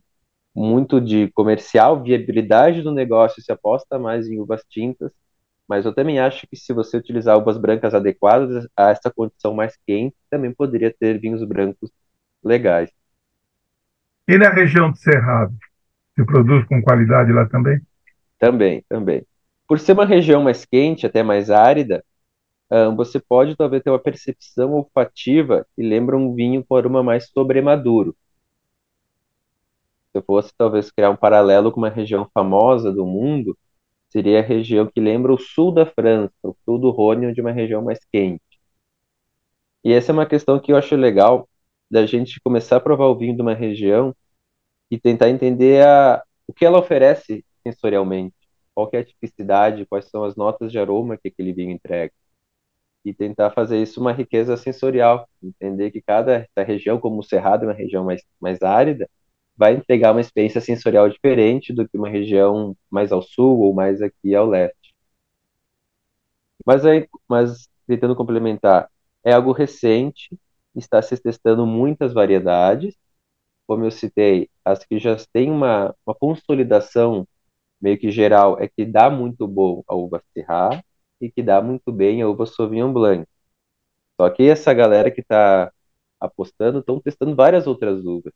muito 0.53 1.01
de 1.01 1.27
comercial, 1.31 2.03
viabilidade 2.03 2.83
do 2.83 2.91
negócio 2.91 3.41
se 3.41 3.51
aposta 3.51 3.97
mais 3.97 4.27
em 4.27 4.39
uvas 4.39 4.63
tintas, 4.69 5.11
mas 5.67 5.85
eu 5.85 5.93
também 5.93 6.19
acho 6.19 6.47
que 6.47 6.55
se 6.55 6.73
você 6.73 6.97
utilizar 6.97 7.37
uvas 7.37 7.57
brancas 7.57 7.93
adequadas 7.93 8.67
a 8.75 8.89
essa 8.89 9.11
condição 9.11 9.53
mais 9.53 9.77
quente, 9.85 10.15
também 10.29 10.53
poderia 10.53 10.93
ter 10.93 11.19
vinhos 11.19 11.43
brancos 11.43 11.91
legais. 12.43 12.91
E 14.27 14.37
na 14.37 14.49
região 14.49 14.91
do 14.91 14.97
Cerrado, 14.97 15.53
se 16.15 16.25
produz 16.25 16.65
com 16.65 16.81
qualidade 16.81 17.31
lá 17.31 17.45
também? 17.47 17.81
Também, 18.39 18.83
também. 18.87 19.25
Por 19.67 19.79
ser 19.79 19.93
uma 19.93 20.05
região 20.05 20.43
mais 20.43 20.65
quente, 20.65 21.05
até 21.05 21.23
mais 21.23 21.49
árida, 21.49 22.03
você 22.95 23.19
pode 23.19 23.55
talvez 23.55 23.83
ter 23.83 23.89
uma 23.89 23.99
percepção 23.99 24.71
olfativa 24.73 25.65
que 25.75 25.83
lembra 25.83 26.17
um 26.17 26.33
vinho 26.33 26.63
com 26.65 26.75
aroma 26.75 27.03
mais 27.03 27.29
sobremaduro 27.29 28.15
se 30.13 30.19
eu 30.19 30.23
fosse 30.23 30.53
talvez 30.55 30.91
criar 30.91 31.09
um 31.09 31.15
paralelo 31.15 31.71
com 31.71 31.79
uma 31.81 31.89
região 31.89 32.29
famosa 32.31 32.93
do 32.93 33.03
mundo, 33.03 33.57
seria 34.13 34.39
a 34.39 34.43
região 34.43 34.85
que 34.87 35.01
lembra 35.01 35.33
o 35.33 35.39
sul 35.39 35.73
da 35.73 35.87
França, 35.87 36.31
o 36.43 36.55
sul 36.63 36.77
do 36.79 36.91
Rhône, 36.91 37.27
onde 37.27 37.39
é 37.39 37.43
uma 37.43 37.51
região 37.51 37.81
mais 37.83 37.99
quente. 38.11 38.41
E 39.83 39.91
essa 39.91 40.11
é 40.11 40.13
uma 40.13 40.25
questão 40.27 40.59
que 40.59 40.71
eu 40.71 40.77
acho 40.77 40.95
legal 40.95 41.49
da 41.89 42.05
gente 42.05 42.39
começar 42.41 42.77
a 42.77 42.79
provar 42.79 43.07
o 43.07 43.17
vinho 43.17 43.35
de 43.35 43.41
uma 43.41 43.55
região 43.55 44.15
e 44.89 44.99
tentar 44.99 45.29
entender 45.29 45.85
a, 45.85 46.23
o 46.47 46.53
que 46.53 46.65
ela 46.65 46.79
oferece 46.79 47.43
sensorialmente, 47.63 48.35
qual 48.75 48.89
é 48.93 48.99
a 48.99 49.05
tipicidade, 49.05 49.85
quais 49.87 50.05
são 50.09 50.23
as 50.23 50.35
notas 50.35 50.71
de 50.71 50.79
aroma 50.79 51.17
que 51.17 51.29
aquele 51.29 51.51
vinho 51.51 51.71
entrega. 51.71 52.13
E 53.05 53.13
tentar 53.13 53.51
fazer 53.51 53.81
isso 53.81 53.99
uma 53.99 54.13
riqueza 54.13 54.55
sensorial, 54.57 55.27
entender 55.41 55.91
que 55.91 56.01
cada 56.01 56.47
região, 56.57 56.99
como 56.99 57.19
o 57.19 57.23
Cerrado 57.23 57.63
é 57.63 57.67
uma 57.67 57.73
região 57.73 58.05
mais, 58.05 58.23
mais 58.39 58.61
árida, 58.61 59.09
vai 59.55 59.75
entregar 59.75 60.11
uma 60.11 60.21
experiência 60.21 60.61
sensorial 60.61 61.09
diferente 61.09 61.73
do 61.73 61.87
que 61.87 61.97
uma 61.97 62.09
região 62.09 62.75
mais 62.89 63.11
ao 63.11 63.21
sul 63.21 63.59
ou 63.59 63.73
mais 63.73 64.01
aqui 64.01 64.35
ao 64.35 64.47
leste. 64.47 64.93
Mas, 66.65 66.85
aí, 66.85 67.07
mas 67.27 67.69
tentando 67.87 68.15
complementar, 68.15 68.89
é 69.23 69.33
algo 69.33 69.51
recente, 69.51 70.29
está 70.75 71.01
se 71.01 71.17
testando 71.17 71.65
muitas 71.65 72.13
variedades, 72.13 72.95
como 73.67 73.85
eu 73.85 73.91
citei, 73.91 74.49
as 74.65 74.85
que 74.85 74.99
já 74.99 75.15
têm 75.33 75.51
uma, 75.51 75.95
uma 76.05 76.15
consolidação 76.15 77.27
meio 77.81 77.99
que 77.99 78.11
geral 78.11 78.59
é 78.59 78.67
que 78.67 78.85
dá 78.85 79.09
muito 79.09 79.47
bom 79.47 79.83
a 79.87 79.95
uva 79.95 80.23
Syrah 80.33 80.83
e 81.21 81.31
que 81.31 81.43
dá 81.43 81.61
muito 81.61 81.91
bem 81.91 82.21
a 82.21 82.29
uva 82.29 82.45
Sauvignon 82.45 82.93
Blanc. 82.93 83.27
Só 84.19 84.29
que 84.29 84.43
essa 84.43 84.73
galera 84.73 85.11
que 85.11 85.21
está 85.21 85.71
apostando 86.19 86.79
estão 86.79 86.99
testando 86.99 87.35
várias 87.35 87.67
outras 87.67 88.05
uvas. 88.05 88.33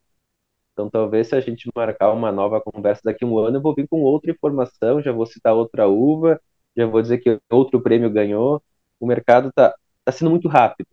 Então, 0.78 0.88
talvez 0.88 1.26
se 1.28 1.34
a 1.34 1.40
gente 1.40 1.68
marcar 1.74 2.12
uma 2.12 2.30
nova 2.30 2.60
conversa 2.60 3.02
daqui 3.04 3.24
a 3.24 3.26
um 3.26 3.36
ano, 3.38 3.56
eu 3.56 3.60
vou 3.60 3.74
vir 3.74 3.88
com 3.88 4.00
outra 4.02 4.30
informação, 4.30 5.02
já 5.02 5.10
vou 5.10 5.26
citar 5.26 5.52
outra 5.52 5.88
uva, 5.88 6.40
já 6.76 6.86
vou 6.86 7.02
dizer 7.02 7.18
que 7.18 7.40
outro 7.50 7.82
prêmio 7.82 8.08
ganhou. 8.08 8.62
O 9.00 9.06
mercado 9.06 9.48
está 9.48 9.74
tá 10.04 10.12
sendo 10.12 10.30
muito 10.30 10.46
rápido, 10.48 10.86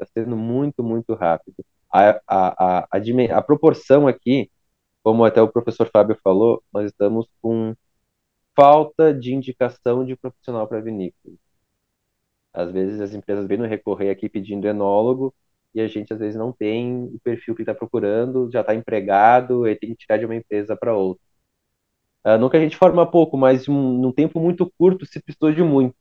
está 0.00 0.12
sendo 0.14 0.36
muito, 0.36 0.82
muito 0.82 1.14
rápido. 1.14 1.64
A, 1.92 2.10
a, 2.26 2.80
a, 2.80 2.88
a, 2.90 3.38
a 3.38 3.42
proporção 3.42 4.08
aqui, 4.08 4.50
como 5.02 5.24
até 5.24 5.40
o 5.40 5.48
professor 5.48 5.88
Fábio 5.92 6.18
falou, 6.24 6.62
nós 6.72 6.86
estamos 6.86 7.28
com 7.40 7.74
falta 8.56 9.14
de 9.14 9.32
indicação 9.34 10.04
de 10.04 10.16
profissional 10.16 10.66
para 10.68 10.80
vinícola. 10.80 11.36
Às 12.52 12.70
vezes 12.72 13.00
as 13.00 13.14
empresas 13.14 13.46
vêm 13.46 13.58
no 13.58 13.66
recorrer 13.66 14.10
aqui 14.10 14.28
pedindo 14.28 14.66
enólogo, 14.66 15.34
e 15.74 15.80
a 15.80 15.88
gente 15.88 16.12
às 16.12 16.18
vezes 16.18 16.36
não 16.36 16.52
tem 16.52 17.04
o 17.04 17.20
perfil 17.22 17.54
que 17.54 17.62
está 17.62 17.74
procurando, 17.74 18.50
já 18.52 18.60
está 18.60 18.74
empregado 18.74 19.66
e 19.68 19.76
tem 19.76 19.90
que 19.90 19.96
tirar 19.98 20.18
de 20.18 20.24
uma 20.26 20.34
empresa 20.36 20.76
para 20.76 20.94
outra. 20.96 21.22
Uh, 22.24 22.36
não 22.38 22.50
que 22.50 22.56
a 22.56 22.60
gente 22.60 22.76
forma 22.76 23.10
pouco, 23.10 23.36
mas 23.36 23.68
um, 23.68 23.98
num 23.98 24.12
tempo 24.12 24.40
muito 24.40 24.70
curto 24.78 25.06
se 25.06 25.20
precisou 25.22 25.52
de 25.52 25.62
muito. 25.62 25.96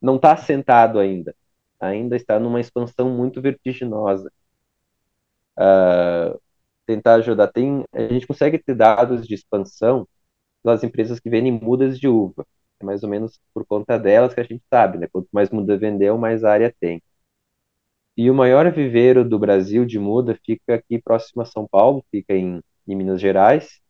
Não 0.00 0.16
está 0.16 0.32
assentado 0.32 0.98
ainda. 0.98 1.34
Ainda 1.80 2.16
está 2.16 2.38
numa 2.40 2.60
expansão 2.60 3.10
muito 3.10 3.40
vertiginosa. 3.42 4.32
Uh, 5.58 6.40
tentar 6.86 7.14
ajudar. 7.16 7.48
Tem, 7.48 7.84
a 7.92 8.08
gente 8.08 8.26
consegue 8.26 8.58
ter 8.58 8.74
dados 8.74 9.26
de 9.26 9.34
expansão 9.34 10.08
das 10.64 10.84
empresas 10.84 11.20
que 11.20 11.30
vendem 11.30 11.52
mudas 11.52 11.98
de 11.98 12.08
uva. 12.08 12.46
É 12.80 12.84
mais 12.84 13.02
ou 13.02 13.08
menos 13.10 13.40
por 13.54 13.66
conta 13.66 13.98
delas 13.98 14.34
que 14.34 14.40
a 14.40 14.44
gente 14.44 14.62
sabe, 14.70 14.98
né? 14.98 15.08
Quanto 15.12 15.28
mais 15.32 15.50
muda 15.50 15.76
vendeu, 15.78 16.18
mais 16.18 16.44
área 16.44 16.74
tem. 16.80 17.02
E 18.16 18.30
o 18.30 18.34
maior 18.34 18.70
viveiro 18.72 19.24
do 19.28 19.38
Brasil 19.38 19.84
de 19.86 19.98
muda 19.98 20.38
fica 20.44 20.74
aqui 20.74 21.00
próximo 21.00 21.42
a 21.42 21.44
São 21.46 21.66
Paulo, 21.68 22.04
fica 22.10 22.34
em, 22.34 22.60
em 22.88 22.96
Minas 22.96 23.20
Gerais. 23.20 23.80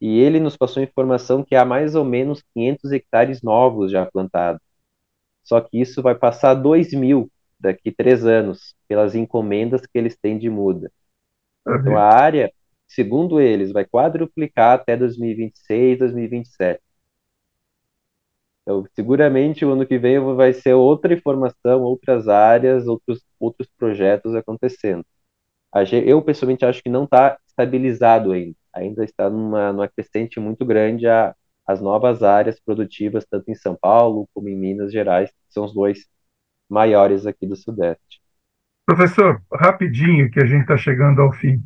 E 0.00 0.18
ele 0.20 0.40
nos 0.40 0.56
passou 0.56 0.82
informação 0.82 1.42
que 1.44 1.54
há 1.54 1.64
mais 1.64 1.94
ou 1.94 2.04
menos 2.04 2.42
500 2.54 2.92
hectares 2.92 3.42
novos 3.42 3.90
já 3.90 4.04
plantados. 4.06 4.60
Só 5.44 5.60
que 5.60 5.80
isso 5.80 6.02
vai 6.02 6.14
passar 6.16 6.54
2 6.54 6.92
mil 6.92 7.30
daqui 7.60 7.92
três 7.92 8.26
anos, 8.26 8.74
pelas 8.88 9.14
encomendas 9.14 9.82
que 9.82 9.98
eles 9.98 10.16
têm 10.18 10.38
de 10.38 10.50
muda. 10.50 10.92
Então, 11.72 11.96
a 11.96 12.02
área, 12.04 12.52
segundo 12.88 13.40
eles, 13.40 13.72
vai 13.72 13.86
quadruplicar 13.86 14.74
até 14.80 14.96
2026, 14.96 15.98
2027. 16.00 16.82
Então, 18.66 18.84
seguramente 18.96 19.64
o 19.64 19.70
ano 19.70 19.86
que 19.86 19.96
vem 19.96 20.18
vai 20.34 20.52
ser 20.52 20.74
outra 20.74 21.14
informação, 21.14 21.82
outras 21.82 22.26
áreas, 22.26 22.88
outros, 22.88 23.24
outros 23.38 23.68
projetos 23.78 24.34
acontecendo. 24.34 25.06
Eu, 26.04 26.20
pessoalmente, 26.20 26.64
acho 26.64 26.82
que 26.82 26.90
não 26.90 27.04
está 27.04 27.38
estabilizado 27.46 28.32
ainda. 28.32 28.56
Ainda 28.74 29.04
está 29.04 29.30
numa, 29.30 29.72
numa 29.72 29.88
crescente 29.88 30.40
muito 30.40 30.64
grande 30.64 31.06
a, 31.06 31.32
as 31.64 31.80
novas 31.80 32.24
áreas 32.24 32.58
produtivas, 32.58 33.24
tanto 33.24 33.48
em 33.48 33.54
São 33.54 33.76
Paulo 33.80 34.28
como 34.34 34.48
em 34.48 34.56
Minas 34.56 34.90
Gerais, 34.90 35.30
que 35.30 35.36
são 35.52 35.64
os 35.64 35.72
dois 35.72 36.04
maiores 36.68 37.24
aqui 37.24 37.46
do 37.46 37.54
Sudeste. 37.54 38.20
Professor, 38.84 39.40
rapidinho, 39.52 40.28
que 40.28 40.40
a 40.40 40.46
gente 40.46 40.62
está 40.62 40.76
chegando 40.76 41.22
ao 41.22 41.32
fim. 41.32 41.62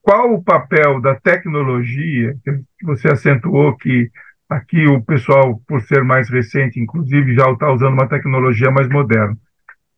Qual 0.00 0.32
o 0.32 0.44
papel 0.44 1.00
da 1.00 1.16
tecnologia, 1.16 2.36
que 2.44 2.84
você 2.84 3.08
acentuou 3.08 3.76
que 3.76 4.10
Aqui 4.48 4.86
o 4.86 5.02
pessoal, 5.02 5.60
por 5.66 5.82
ser 5.82 6.04
mais 6.04 6.30
recente, 6.30 6.78
inclusive, 6.78 7.34
já 7.34 7.50
está 7.50 7.72
usando 7.72 7.94
uma 7.94 8.08
tecnologia 8.08 8.70
mais 8.70 8.88
moderna. 8.88 9.36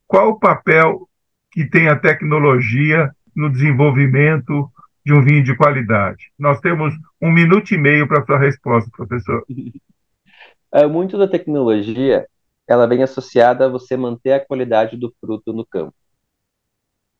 Qual 0.06 0.30
o 0.30 0.38
papel 0.38 1.06
que 1.52 1.68
tem 1.68 1.88
a 1.88 1.98
tecnologia 1.98 3.14
no 3.36 3.50
desenvolvimento 3.50 4.70
de 5.04 5.12
um 5.12 5.22
vinho 5.22 5.44
de 5.44 5.54
qualidade? 5.54 6.32
Nós 6.38 6.60
temos 6.60 6.94
um 7.20 7.30
minuto 7.30 7.72
e 7.72 7.78
meio 7.78 8.08
para 8.08 8.22
a 8.22 8.26
sua 8.26 8.38
resposta, 8.38 8.90
professor. 8.96 9.44
É, 10.70 10.86
muito 10.86 11.16
da 11.16 11.26
tecnologia 11.26 12.28
ela 12.68 12.86
vem 12.86 13.02
associada 13.02 13.64
a 13.64 13.68
você 13.70 13.96
manter 13.96 14.32
a 14.32 14.44
qualidade 14.44 14.98
do 14.98 15.10
fruto 15.18 15.50
no 15.54 15.64
campo. 15.64 15.94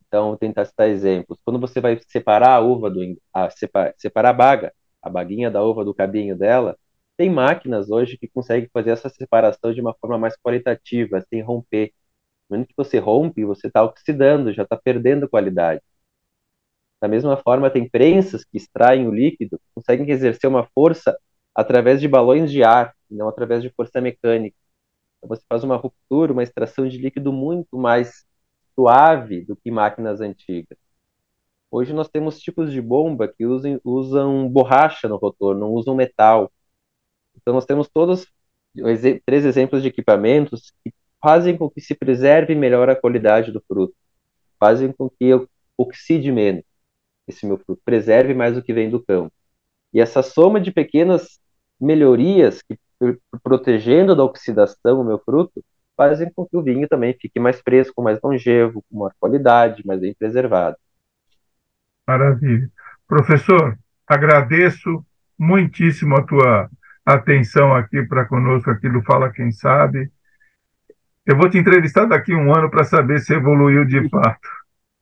Então, 0.07 0.29
vou 0.29 0.37
tentar 0.37 0.67
citar 0.67 0.89
exemplos. 0.89 1.39
Quando 1.45 1.59
você 1.59 1.81
vai 1.81 1.99
separar 2.07 2.57
a 2.57 2.61
uva, 2.61 2.91
do, 2.91 3.01
a, 3.33 3.49
separar 3.97 4.31
a 4.31 4.33
baga, 4.35 4.75
a 5.03 5.09
baguinha 5.09 5.51
da 5.51 5.63
uva 5.63 5.85
do 5.85 5.95
cabinho 5.95 6.37
dela, 6.37 6.77
tem 7.19 7.31
máquinas 7.31 7.91
hoje 7.91 8.19
que 8.19 8.29
conseguem 8.29 8.71
fazer 8.73 8.93
essa 8.93 9.11
separação 9.11 9.75
de 9.75 9.81
uma 9.83 9.95
forma 9.95 10.19
mais 10.19 10.37
qualitativa, 10.39 11.21
sem 11.29 11.43
romper. 11.43 11.93
No 12.51 12.57
momento 12.57 12.69
que 12.71 12.75
você 12.77 12.99
rompe, 12.99 13.45
você 13.45 13.69
está 13.69 13.85
oxidando, 13.85 14.53
já 14.55 14.65
está 14.65 14.77
perdendo 14.77 15.29
qualidade. 15.29 15.83
Da 17.01 17.09
mesma 17.09 17.37
forma, 17.37 17.71
tem 17.71 17.89
prensas 17.89 18.45
que 18.45 18.57
extraem 18.57 19.07
o 19.09 19.13
líquido, 19.15 19.61
conseguem 19.75 20.11
exercer 20.11 20.49
uma 20.49 20.65
força 20.75 21.17
através 21.55 22.01
de 22.01 22.09
balões 22.09 22.51
de 22.51 22.63
ar, 22.65 22.95
não 23.11 23.29
através 23.29 23.63
de 23.63 23.71
força 23.71 24.01
mecânica. 24.01 24.57
Então, 25.19 25.29
você 25.29 25.43
faz 25.49 25.65
uma 25.65 25.77
ruptura, 25.77 26.33
uma 26.33 26.43
extração 26.43 26.89
de 26.89 26.99
líquido 26.99 27.33
muito 27.33 27.79
mais 27.79 28.25
suave 28.75 29.45
do 29.45 29.57
que 29.57 29.71
máquinas 29.71 30.21
antigas. 30.21 30.79
Hoje 31.71 31.93
nós 31.93 32.09
temos 32.09 32.41
tipos 32.41 32.73
de 32.73 32.81
bomba 32.81 33.29
que 33.29 33.47
usam, 33.47 33.81
usam 33.85 34.49
borracha 34.49 35.09
no 35.09 35.17
rotor, 35.17 35.57
não 35.57 35.73
usam 35.73 35.95
metal. 35.95 36.53
Então, 37.49 37.55
nós 37.55 37.65
temos 37.65 37.89
todos 37.89 38.27
três 39.25 39.47
exemplos 39.47 39.81
de 39.81 39.89
equipamentos 39.89 40.71
que 40.85 40.93
fazem 41.19 41.57
com 41.57 41.71
que 41.71 41.81
se 41.81 41.95
preserve 41.95 42.55
melhor 42.55 42.91
a 42.91 42.95
qualidade 42.95 43.51
do 43.51 43.65
fruto, 43.67 43.95
fazem 44.61 44.93
com 44.93 45.09
que 45.09 45.25
eu 45.25 45.49
oxide 45.75 46.31
menos 46.31 46.63
esse 47.27 47.47
meu 47.47 47.57
fruto, 47.57 47.81
preserve 47.87 48.35
mais 48.35 48.55
o 48.55 48.63
que 48.63 48.75
vem 48.75 48.91
do 48.91 49.03
campo. 49.03 49.33
E 49.95 49.99
essa 49.99 50.23
soma 50.23 50.61
de 50.61 50.71
pequenas 50.71 51.41
melhorias 51.81 52.61
que 52.61 52.79
protegendo 53.43 54.15
da 54.15 54.25
oxidação 54.25 55.01
o 55.01 55.05
meu 55.05 55.19
fruto, 55.19 55.65
fazem 55.97 56.31
com 56.31 56.45
que 56.45 56.55
o 56.55 56.63
vinho 56.63 56.87
também 56.87 57.17
fique 57.19 57.41
mais 57.41 57.63
fresco, 57.63 58.03
mais 58.03 58.21
longevo, 58.23 58.85
com 58.91 58.99
maior 58.99 59.15
qualidade, 59.19 59.87
mais 59.87 60.01
bem 60.03 60.13
preservado. 60.13 60.77
Maravilha. 62.07 62.71
Professor, 63.07 63.79
agradeço 64.07 65.03
muitíssimo 65.39 66.15
a 66.15 66.23
tua 66.27 66.71
atenção 67.15 67.75
aqui 67.75 68.03
para 68.03 68.27
conosco 68.27 68.71
aqui 68.71 68.89
do 68.89 69.03
Fala 69.03 69.33
Quem 69.33 69.51
Sabe. 69.51 70.11
Eu 71.25 71.37
vou 71.37 71.49
te 71.49 71.59
entrevistar 71.59 72.07
daqui 72.07 72.33
a 72.33 72.37
um 72.37 72.55
ano 72.55 72.71
para 72.71 72.85
saber 72.85 73.21
se 73.21 73.35
evoluiu 73.35 73.85
de 73.85 74.09
fato. 74.09 74.49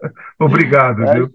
Obrigado, 0.39 1.03
é, 1.05 1.15
viu? 1.15 1.31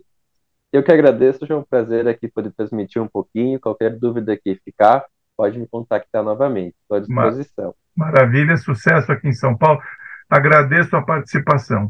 Eu 0.71 0.83
que 0.83 0.91
agradeço, 0.91 1.45
é 1.49 1.55
um 1.55 1.63
prazer 1.63 2.07
aqui 2.07 2.27
poder 2.27 2.51
transmitir 2.51 3.01
um 3.01 3.07
pouquinho. 3.07 3.59
Qualquer 3.59 3.97
dúvida 3.97 4.37
que 4.37 4.55
ficar, 4.63 5.05
pode 5.35 5.59
me 5.59 5.67
contactar 5.67 6.23
novamente. 6.23 6.75
Estou 6.81 6.97
à 6.97 6.99
disposição. 7.01 7.75
Maravilha, 7.95 8.55
sucesso 8.55 9.11
aqui 9.11 9.27
em 9.27 9.33
São 9.33 9.57
Paulo. 9.57 9.81
Agradeço 10.29 10.95
a 10.95 11.01
participação. 11.01 11.89